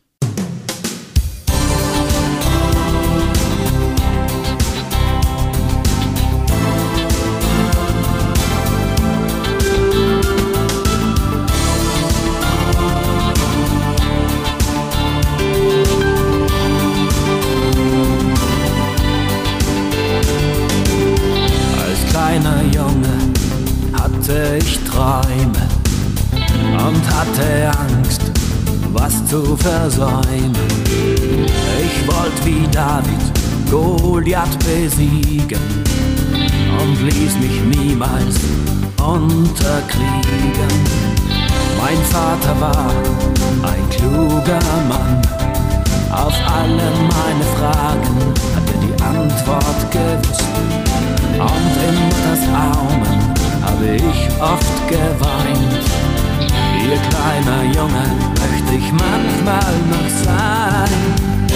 Hatte 24.29 24.57
ich 24.59 24.79
Träume 24.83 25.67
und 26.85 27.15
hatte 27.15 27.71
Angst, 27.79 28.21
was 28.93 29.25
zu 29.25 29.57
versäumen. 29.57 30.55
Ich 31.81 32.07
wollte 32.07 32.45
wie 32.45 32.67
David 32.71 33.23
Goliath 33.71 34.57
besiegen 34.59 35.59
und 36.79 37.01
ließ 37.01 37.37
mich 37.39 37.77
niemals 37.77 38.35
unterkriegen. 39.03 40.69
Mein 41.81 41.97
Vater 42.11 42.61
war 42.61 42.93
ein 43.63 43.89
kluger 43.89 44.59
Mann. 44.87 45.21
Auf 46.11 46.35
alle 46.45 46.91
meine 47.15 47.45
Fragen 47.57 48.33
hat 48.55 48.63
er 48.73 48.79
die 48.79 49.03
Antwort 49.03 49.91
gewusst. 49.91 50.43
Und 51.39 51.73
in 51.87 52.09
das 52.25 52.41
Aumen 52.49 53.38
habe 53.61 53.95
ich 53.95 54.41
oft 54.41 54.87
geweint. 54.87 55.83
Ihr 56.83 56.97
kleiner 57.09 57.63
Junge 57.63 58.05
möchte 58.39 58.75
ich 58.75 58.91
manchmal 58.91 59.73
noch 59.89 60.09
sein. 60.23 61.48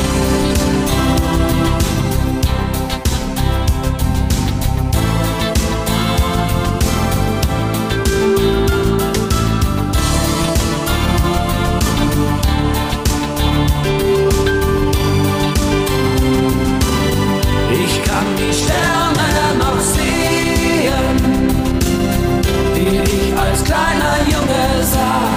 Kleiner 23.64 24.18
Junge 24.32 24.84
sah. 24.84 25.30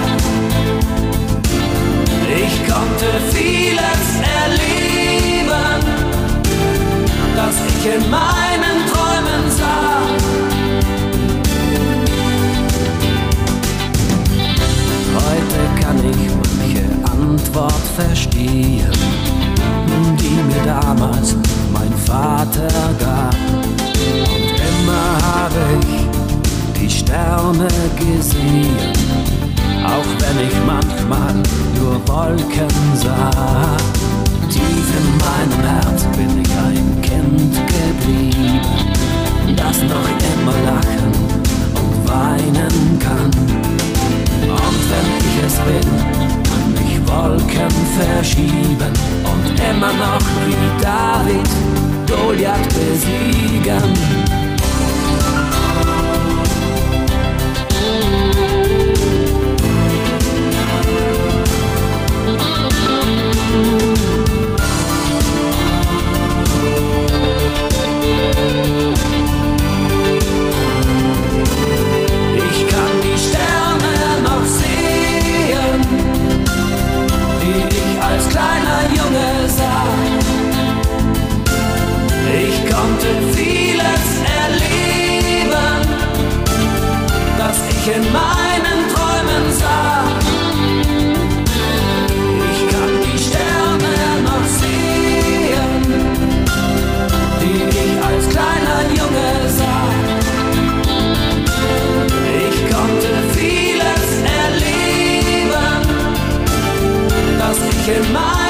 Ich 2.29 2.55
konnte 2.66 3.09
vieles 3.33 4.05
erleben, 4.43 5.81
das 7.37 7.55
ich 7.68 7.83
in 7.95 8.11
meinen 8.11 8.79
Träumen 8.91 9.43
sah. 9.59 9.87
Heute 15.14 15.61
kann 15.81 15.99
ich 15.99 16.22
manche 16.59 16.87
Antwort 17.11 17.85
verstehen, 17.97 18.93
die 20.20 20.37
mir 20.49 20.64
damals 20.66 21.29
mein 21.72 21.93
Vater 22.05 22.68
gab. 22.99 23.37
Und 24.35 24.53
immer 24.70 25.07
habe 25.22 25.62
ich 25.81 26.07
die 26.81 26.91
Sterne 26.91 27.68
gesehen, 27.97 28.05
auch 29.85 30.11
wenn 30.20 30.47
ich 30.47 30.55
manchmal 30.66 31.35
nur 31.79 31.97
Wolken 32.09 32.68
sah. 32.95 33.77
Tief 34.49 34.89
in 35.01 35.09
meinem 35.18 35.62
Herz 35.64 36.05
bin 36.16 36.43
ich 36.43 36.51
ein 36.51 37.03
Kind 37.03 37.55
geblieben, 37.66 38.61
das 39.57 39.83
noch 39.83 40.09
immer 40.33 40.57
lachen 40.64 41.12
und 41.74 42.09
weinen 42.09 42.99
kann. 42.99 43.31
Und 44.43 44.81
wenn 44.91 45.09
ich 45.18 45.37
es 45.47 45.57
will, 45.66 45.91
kann 46.45 46.74
ich 46.87 46.97
Wolken 47.09 47.74
verschieben 47.99 48.93
und 49.24 49.61
immer 49.61 49.93
noch 49.93 50.24
wie 50.47 50.83
David 50.83 51.49
Goliath 52.07 52.68
besiegen. 52.68 54.36
in 87.89 88.03
meinen 88.12 88.89
Träumen 88.93 89.53
sah. 89.53 90.05
Ich 92.51 92.61
kann 92.72 92.93
die 93.05 93.18
Sterne 93.18 93.95
noch 94.24 94.47
sehen, 94.61 95.72
die 97.41 97.62
ich 97.62 98.05
als 98.05 98.28
kleiner 98.28 98.80
Junge 98.99 99.49
sah. 99.59 99.89
Ich 102.49 102.59
konnte 102.74 103.11
vieles 103.34 104.07
erleben, 104.43 105.80
das 107.39 107.57
ich 107.70 107.89
in 107.97 108.12
meinen 108.12 108.45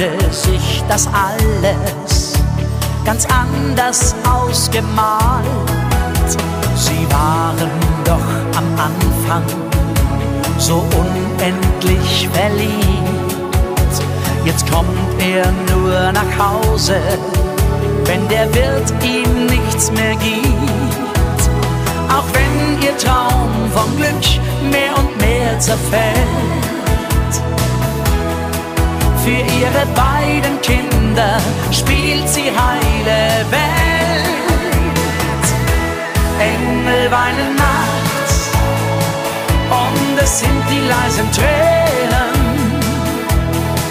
hatte 0.00 0.32
sich 0.32 0.82
das 0.88 1.06
alles 1.08 2.32
ganz 3.04 3.26
anders 3.26 4.14
ausgemalt. 4.24 5.44
Sie 6.74 7.06
waren 7.10 7.70
doch 8.04 8.56
am 8.56 8.64
Anfang 8.78 9.44
so 10.58 10.84
unendlich 10.98 12.28
verliebt. 12.32 13.94
Jetzt 14.44 14.70
kommt 14.70 14.88
er 15.18 15.44
nur 15.74 16.12
nach 16.12 16.38
Hause, 16.38 16.96
wenn 18.04 18.26
der 18.28 18.52
Wirt 18.54 18.92
ihm 19.04 19.46
nichts 19.46 19.90
mehr 19.92 20.14
gibt. 20.16 21.42
Auch 22.08 22.24
wenn 22.32 22.82
ihr 22.82 22.96
Traum 22.96 23.50
vom 23.74 23.96
Glück 23.96 24.70
mehr 24.70 24.96
und 24.96 25.16
mehr 25.18 25.58
zerfällt. 25.58 26.69
Für 29.22 29.28
ihre 29.30 29.86
beiden 29.94 30.60
Kinder 30.62 31.38
spielt 31.70 32.26
sie 32.26 32.50
heile 32.50 33.44
Welt. 33.50 34.30
Engel 36.38 37.10
weinen 37.10 37.54
nachts 37.54 38.50
und 39.70 40.18
es 40.22 40.40
sind 40.40 40.62
die 40.70 40.80
leisen 40.88 41.30
Tränen, 41.32 42.32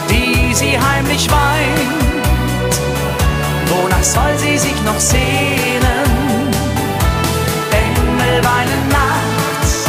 die 0.10 0.54
sie 0.56 0.80
heimlich 0.80 1.30
weint. 1.30 2.76
Wonach 3.68 4.04
soll 4.04 4.36
sie 4.38 4.58
sich 4.58 4.82
noch 4.84 5.00
sehnen? 5.00 6.08
Engel 7.72 8.44
weinen 8.44 8.88
nachts 8.90 9.86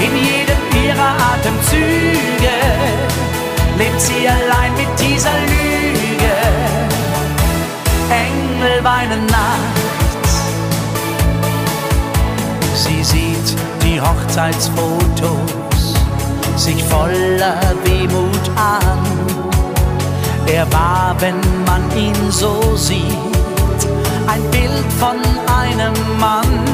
in 0.00 0.16
jedem 0.16 0.86
ihrer 0.86 1.14
Atemzüge 1.34 2.24
lebt 3.78 4.00
sie 4.00 4.28
allein 4.28 4.72
mit 4.74 4.88
dieser 4.98 5.32
Lüge. 5.52 6.34
Engel 8.10 8.84
weinen 8.84 9.26
nachts. 9.26 10.42
Sie 12.74 13.02
sieht 13.02 13.56
die 13.82 14.00
Hochzeitsfotos 14.00 15.94
sich 16.56 16.82
voller 16.84 17.60
Wehmut 17.84 18.50
an. 18.56 18.98
Er 20.46 20.70
war, 20.72 21.16
wenn 21.18 21.40
man 21.64 21.82
ihn 21.96 22.30
so 22.30 22.76
sieht, 22.76 23.02
ein 24.26 24.42
Bild 24.50 24.92
von 25.00 25.16
einem 25.52 25.94
Mann. 26.18 26.64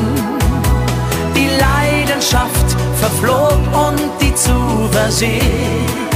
Die 1.35 1.49
Leidenschaft 1.49 2.77
verflog 3.01 3.59
und 3.73 4.01
die 4.21 4.35
Zuversicht. 4.35 6.10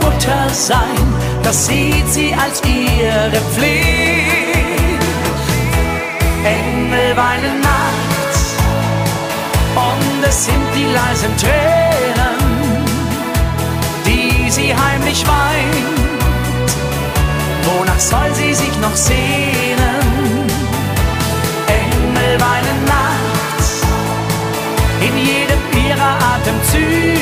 Mutter 0.00 0.48
sein, 0.52 1.04
das 1.42 1.66
sieht 1.66 2.08
sie 2.08 2.34
als 2.34 2.62
ihre 2.64 3.40
Pflicht. 3.52 4.50
Engel 6.44 7.16
weinen 7.16 7.60
nachts 7.60 8.54
und 9.76 10.24
es 10.28 10.44
sind 10.46 10.66
die 10.74 10.86
leisen 10.92 11.36
Tränen, 11.36 12.38
die 14.06 14.50
sie 14.50 14.74
heimlich 14.74 15.24
weint. 15.26 16.00
Wonach 17.64 18.00
soll 18.00 18.34
sie 18.34 18.54
sich 18.54 18.76
noch 18.80 18.96
sehnen? 18.96 20.46
Engel 21.66 22.40
weinen 22.40 22.84
nachts 22.86 23.82
in 25.00 25.16
jedem 25.18 25.86
ihrer 25.86 26.16
Atemzüge 26.34 27.20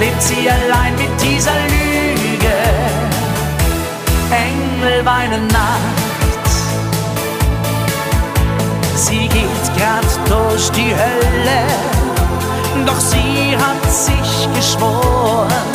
lebt 0.00 0.22
sie 0.22 0.48
allein 0.50 0.94
mit 0.96 1.14
dieser 1.20 1.58
Lüge. 1.74 2.56
Engel 4.48 5.04
weinen 5.04 5.46
nachts. 5.48 6.52
Sie 8.94 9.28
geht 9.28 9.64
grad 9.76 10.10
durch 10.28 10.70
die 10.70 10.92
Hölle, 11.02 11.62
doch 12.86 13.00
sie 13.00 13.56
hat 13.64 13.84
sich 13.90 14.48
geschworen, 14.54 15.68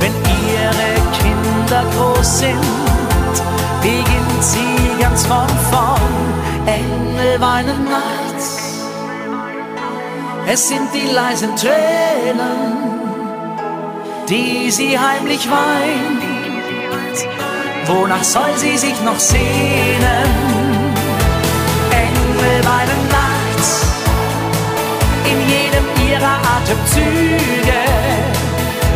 wenn 0.00 0.14
ihre 0.48 0.90
Kinder 1.20 1.82
groß 1.94 2.38
sind, 2.40 3.34
beginnt 3.80 4.42
sie 4.42 5.02
ganz 5.02 5.24
von 5.26 5.48
vorn. 5.70 6.14
Engel 6.66 7.40
weinen 7.40 7.84
nachts. 7.84 8.58
Es 10.46 10.68
sind 10.68 10.88
die 10.92 11.08
leisen 11.12 11.54
Tränen, 11.56 13.01
die 14.28 14.70
sie 14.70 14.98
heimlich 14.98 15.48
weint. 15.50 16.22
Wonach 17.86 18.22
soll 18.22 18.56
sie 18.56 18.76
sich 18.78 19.00
noch 19.02 19.18
sehnen? 19.18 20.28
Engel 21.90 22.64
weinen 22.64 23.02
nachts 23.08 23.82
in 25.30 25.38
jedem 25.48 25.86
ihrer 26.08 26.38
Atemzüge. 26.56 27.82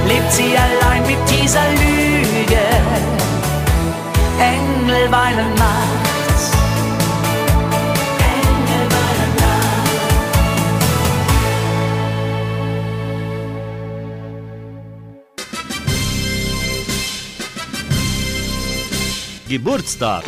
Lebt 0.06 0.32
sie 0.32 0.56
allein 0.56 1.02
mit 1.06 1.18
dieser 1.28 1.68
Lüge? 1.70 2.64
Engel 4.38 5.10
weinen 5.10 5.54
nachts. 5.54 6.05
Geburtstag. 19.48 20.24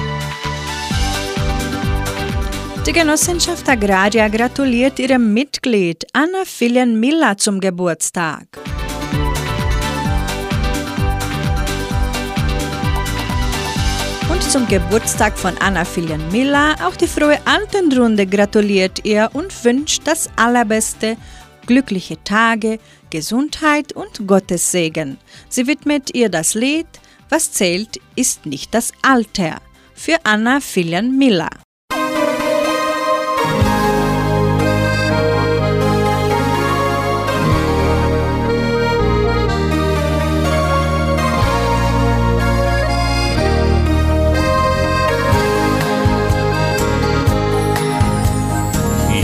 Die 2.87 2.93
Genossenschaft 2.93 3.69
Agraria 3.69 4.29
gratuliert 4.29 5.01
ihrem 5.01 5.35
Mitglied 5.35 6.07
Anna 6.13 6.45
Filien 6.45 7.01
Miller 7.01 7.37
zum 7.37 7.59
Geburtstag. 7.59 8.47
Und 14.31 14.43
zum 14.45 14.69
Geburtstag 14.69 15.37
von 15.37 15.59
Anna 15.59 15.85
Filien 15.85 16.23
Miller 16.31 16.77
auch 16.87 16.95
die 16.95 17.09
frohe 17.09 17.41
Altenrunde 17.45 18.25
gratuliert 18.25 19.05
ihr 19.05 19.31
und 19.33 19.53
wünscht 19.65 20.03
das 20.05 20.31
Allerbeste, 20.37 21.17
glückliche 21.67 22.23
Tage, 22.23 22.79
Gesundheit 23.11 23.93
und 23.95 24.29
Gottes 24.29 24.71
Segen. 24.71 25.19
Sie 25.49 25.67
widmet 25.67 26.15
ihr 26.15 26.29
das 26.29 26.55
Lied 26.55 26.87
Was 27.31 27.53
zählt, 27.53 28.01
ist 28.17 28.47
nicht 28.47 28.75
das 28.75 28.93
Alter 29.03 29.61
für 29.95 30.17
Anna 30.25 30.61
Filien 30.61 31.19
Miller. 31.19 31.51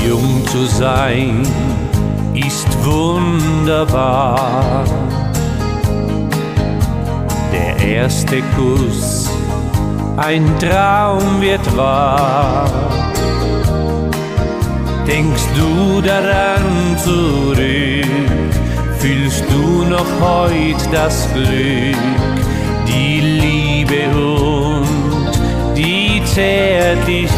Jung 0.07 0.47
zu 0.49 0.67
sein 0.67 1.43
ist 2.35 2.69
wunderbar. 2.85 4.85
Erste 7.87 8.43
Kuss, 8.57 9.31
ein 10.17 10.47
Traum 10.59 11.41
wird 11.41 11.77
wahr. 11.77 12.67
Denkst 15.07 15.45
du 15.55 16.01
daran 16.01 16.97
zurück, 16.97 18.07
fühlst 18.99 19.45
du 19.51 19.85
noch 19.85 20.07
heut 20.19 20.81
das 20.93 21.29
Glück, 21.35 21.97
die 22.89 23.21
Liebe 23.21 24.09
und 24.17 25.77
die 25.77 26.23
Zärtlichkeit. 26.25 27.35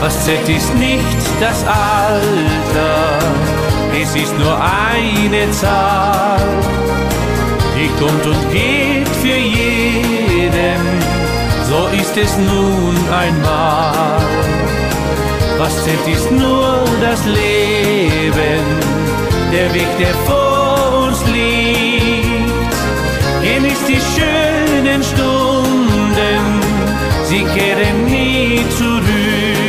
Was 0.00 0.24
zählt 0.24 0.48
ist 0.48 0.74
nicht 0.76 1.02
das 1.40 1.64
Alter, 1.66 3.18
es 4.00 4.14
ist 4.14 4.38
nur 4.38 4.56
eine 4.56 5.50
Zahl. 5.50 6.38
Die 7.78 7.88
kommt 8.00 8.26
und 8.26 8.52
geht 8.52 9.08
für 9.22 9.38
jeden, 9.38 10.80
so 11.68 11.86
ist 11.96 12.16
es 12.16 12.36
nun 12.36 12.96
einmal. 13.08 14.20
Was 15.58 15.84
zählt 15.84 16.08
ist 16.12 16.28
nur 16.32 16.84
das 17.00 17.24
Leben, 17.24 18.64
der 19.52 19.72
Weg, 19.74 19.90
der 19.96 20.14
vor 20.26 21.06
uns 21.06 21.24
liegt. 21.26 22.50
Genießt 23.42 23.88
die 23.88 24.02
schönen 24.14 25.02
Stunden, 25.04 26.42
sie 27.26 27.44
kehren 27.44 28.04
nie 28.06 28.38
nie 28.58 28.64
zurück. 28.76 29.67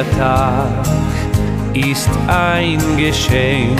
Jeder 0.00 0.18
Tag 0.18 0.86
ist 1.74 2.08
ein 2.26 2.78
Geschenk, 2.96 3.78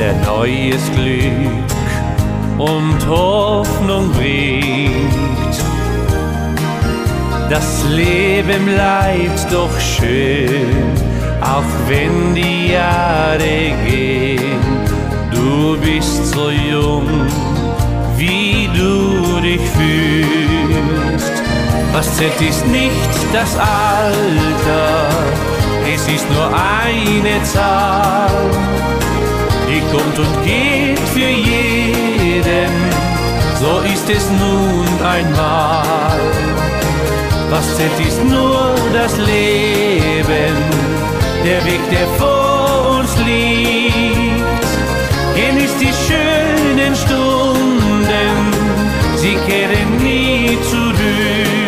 der 0.00 0.14
neues 0.24 0.80
Glück 0.96 1.66
und 2.56 3.06
Hoffnung 3.06 4.10
bringt. 4.12 5.54
Das 7.50 7.84
Leben 7.90 8.64
bleibt 8.64 9.52
doch 9.52 9.78
schön, 9.78 10.94
auch 11.42 11.62
wenn 11.88 12.34
die 12.34 12.72
Jahre 12.72 13.74
gehen. 13.86 14.40
Du 15.30 15.76
bist 15.76 16.32
so 16.32 16.48
jung, 16.48 17.06
wie 18.16 18.66
du 18.74 19.42
dich 19.42 19.60
fühlst. 19.60 20.43
Was 21.94 22.12
zählt 22.16 22.40
ist 22.40 22.66
nicht 22.66 23.18
das 23.32 23.56
Alter, 23.56 25.08
es 25.94 26.08
ist 26.08 26.28
nur 26.28 26.48
eine 26.48 27.40
Zahl, 27.44 28.50
die 29.68 29.80
kommt 29.92 30.18
und 30.18 30.44
geht 30.44 30.98
für 31.14 31.30
jeden, 31.30 32.72
so 33.60 33.78
ist 33.94 34.10
es 34.10 34.28
nun 34.28 34.88
einmal. 35.06 36.18
Was 37.48 37.76
zählt 37.76 38.00
ist 38.00 38.24
nur 38.24 38.74
das 38.92 39.16
Leben, 39.16 40.56
der 41.44 41.64
Weg, 41.64 41.80
der 41.92 42.08
vor 42.18 42.98
uns 42.98 43.16
liegt. 43.18 44.66
Genießt 45.36 45.80
die 45.80 45.94
schönen 46.06 46.96
Stunden, 46.96 48.34
sie 49.14 49.36
kehren 49.46 49.96
nie 50.02 50.58
zurück. 50.68 51.63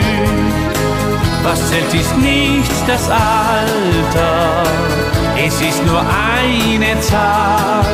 Was 1.48 1.60
zählt 1.70 1.94
ist 1.94 2.16
nicht 2.18 2.88
das 2.88 3.08
Alter, 3.08 4.64
es 5.38 5.60
ist 5.60 5.86
nur 5.86 6.00
eine 6.00 7.00
Zahl, 7.00 7.84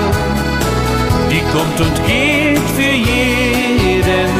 die 1.31 1.43
kommt 1.53 1.79
und 1.79 2.07
geht 2.07 2.67
für 2.77 2.95
jeden, 3.13 4.33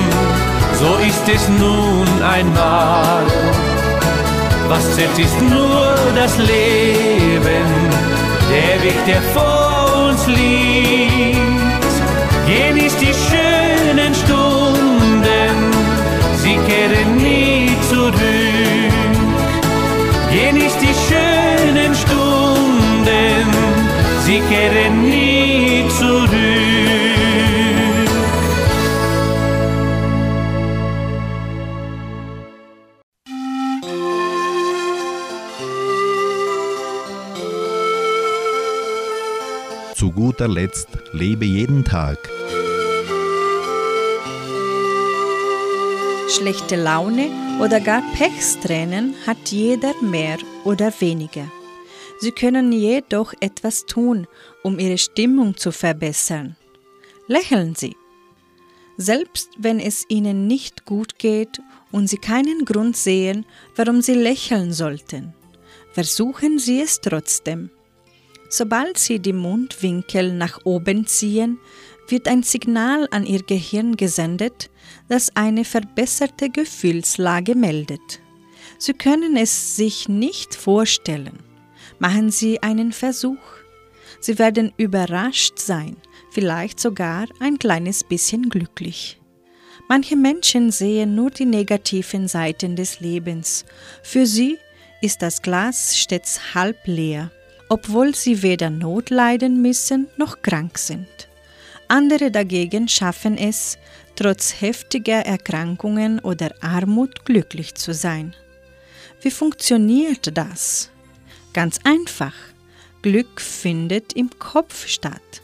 so 0.81 0.97
ist 1.07 1.29
es 1.29 1.47
nun 1.51 2.09
einmal. 2.23 3.27
Was 4.69 4.95
zählt 4.97 5.19
ist 5.19 5.39
nur 5.43 5.95
das 6.15 6.39
Leben, 6.39 7.69
der 8.51 8.83
Weg, 8.83 9.05
der 9.07 9.21
vor 9.35 10.09
uns 10.09 10.27
liegt. 10.27 10.72
Sie 24.33 24.41
kehren 24.49 25.03
nie 25.03 25.85
zurück. 25.99 26.31
Zu 39.95 40.11
guter 40.11 40.49
Letzt 40.49 40.89
lebe 41.13 41.45
jeden 41.45 41.85
Tag. 41.85 42.19
Schlechte 46.29 46.77
Laune 46.77 47.27
oder 47.61 47.81
gar 47.81 48.03
Pechstränen 48.17 49.15
hat 49.27 49.51
jeder 49.51 49.93
mehr 50.01 50.39
oder 50.65 50.91
weniger. 51.01 51.45
Sie 52.23 52.31
können 52.31 52.71
jedoch 52.71 53.35
etwas 53.41 53.85
tun, 53.85 54.29
um 54.63 54.79
ihre 54.79 54.97
Stimmung 54.97 55.57
zu 55.57 55.73
verbessern. 55.73 56.55
Lächeln 57.27 57.75
Sie. 57.75 57.97
Selbst 58.97 59.51
wenn 59.59 59.81
es 59.81 60.05
Ihnen 60.09 60.47
nicht 60.47 60.85
gut 60.85 61.19
geht 61.19 61.61
und 61.91 62.07
Sie 62.07 62.19
keinen 62.19 62.65
Grund 62.65 62.97
sehen, 62.97 63.45
warum 63.75 64.03
Sie 64.03 64.15
lächeln 64.15 64.73
sollten, 64.73 65.35
versuchen 65.95 66.61
Sie 66.61 66.81
es 66.81 67.01
trotzdem. 67.01 67.71
Sobald 68.49 68.99
Sie 68.99 69.19
die 69.19 69.33
Mundwinkel 69.33 70.33
nach 70.33 70.61
oben 70.65 71.09
ziehen, 71.09 71.59
wird 72.07 72.29
ein 72.29 72.45
Signal 72.45 73.09
an 73.11 73.27
Ihr 73.27 73.43
Gehirn 73.43 73.97
gesendet, 73.97 74.71
das 75.09 75.35
eine 75.35 75.65
verbesserte 75.65 76.51
Gefühlslage 76.51 77.57
meldet. 77.57 78.21
Sie 78.79 78.93
können 78.93 79.37
es 79.37 79.75
sich 79.75 80.09
nicht 80.09 80.55
vorstellen. 80.55 81.52
Machen 82.03 82.33
Sie 82.33 82.61
einen 82.65 82.91
Versuch. 82.91 83.39
Sie 84.19 84.41
werden 84.41 84.73
überrascht 84.77 85.61
sein, 85.61 85.97
vielleicht 86.33 86.81
sogar 86.81 87.27
ein 87.39 87.61
kleines 87.61 88.03
bisschen 88.03 88.49
glücklich. 88.49 89.21
Manche 89.89 90.17
Menschen 90.17 90.73
sehen 90.73 91.15
nur 91.15 91.31
die 91.31 91.45
negativen 91.45 92.27
Seiten 92.27 92.75
des 92.75 92.99
Lebens. 92.99 93.65
Für 94.03 94.27
sie 94.27 94.59
ist 95.01 95.23
das 95.23 95.43
Glas 95.43 95.97
stets 95.97 96.57
halb 96.57 96.77
leer, 96.87 97.31
obwohl 97.69 98.17
sie 98.17 98.43
weder 98.43 98.69
Not 98.69 99.11
leiden 99.11 99.63
müssen 99.63 100.09
noch 100.17 100.43
krank 100.43 100.79
sind. 100.79 101.29
Andere 101.87 102.33
dagegen 102.33 102.89
schaffen 102.89 103.39
es, 103.39 103.79
trotz 104.17 104.61
heftiger 104.61 105.25
Erkrankungen 105.25 106.19
oder 106.19 106.53
Armut 106.63 107.25
glücklich 107.25 107.77
zu 107.77 107.95
sein. 107.95 108.35
Wie 109.21 109.31
funktioniert 109.31 110.37
das? 110.37 110.92
Ganz 111.53 111.81
einfach. 111.85 112.35
Glück 113.03 113.41
findet 113.41 114.15
im 114.15 114.31
Kopf 114.39 114.87
statt. 114.87 115.43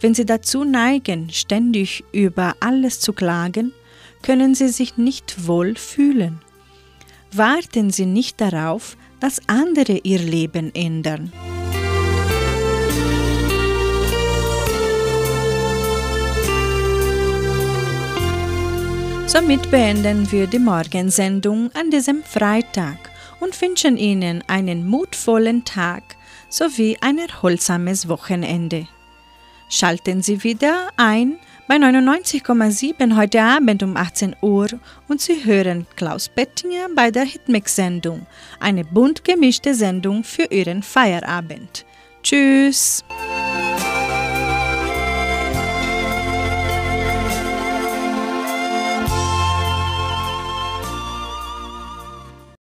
Wenn 0.00 0.14
Sie 0.14 0.24
dazu 0.24 0.64
neigen, 0.64 1.28
ständig 1.30 2.04
über 2.12 2.54
alles 2.60 3.00
zu 3.00 3.12
klagen, 3.12 3.72
können 4.22 4.54
Sie 4.54 4.68
sich 4.68 4.96
nicht 4.96 5.46
wohl 5.46 5.76
fühlen. 5.76 6.40
Warten 7.32 7.90
Sie 7.90 8.06
nicht 8.06 8.40
darauf, 8.40 8.96
dass 9.18 9.40
andere 9.48 9.98
Ihr 9.98 10.18
Leben 10.18 10.74
ändern. 10.74 11.32
Somit 19.26 19.70
beenden 19.70 20.32
wir 20.32 20.48
die 20.48 20.58
Morgensendung 20.58 21.70
an 21.74 21.90
diesem 21.90 22.24
Freitag 22.24 23.09
und 23.40 23.60
wünschen 23.60 23.96
Ihnen 23.96 24.44
einen 24.46 24.86
mutvollen 24.86 25.64
Tag 25.64 26.02
sowie 26.48 26.96
ein 27.00 27.18
erholsames 27.18 28.08
Wochenende. 28.08 28.86
Schalten 29.68 30.22
Sie 30.22 30.42
wieder 30.42 30.88
ein 30.96 31.38
bei 31.68 31.76
99,7 31.76 33.16
heute 33.16 33.42
Abend 33.42 33.84
um 33.84 33.96
18 33.96 34.34
Uhr 34.42 34.68
und 35.06 35.20
Sie 35.20 35.44
hören 35.44 35.86
Klaus 35.94 36.28
Bettinger 36.28 36.88
bei 36.96 37.12
der 37.12 37.24
Hitmix-Sendung, 37.24 38.26
eine 38.58 38.84
bunt 38.84 39.24
gemischte 39.24 39.74
Sendung 39.74 40.24
für 40.24 40.46
Ihren 40.50 40.82
Feierabend. 40.82 41.86
Tschüss! 42.24 43.04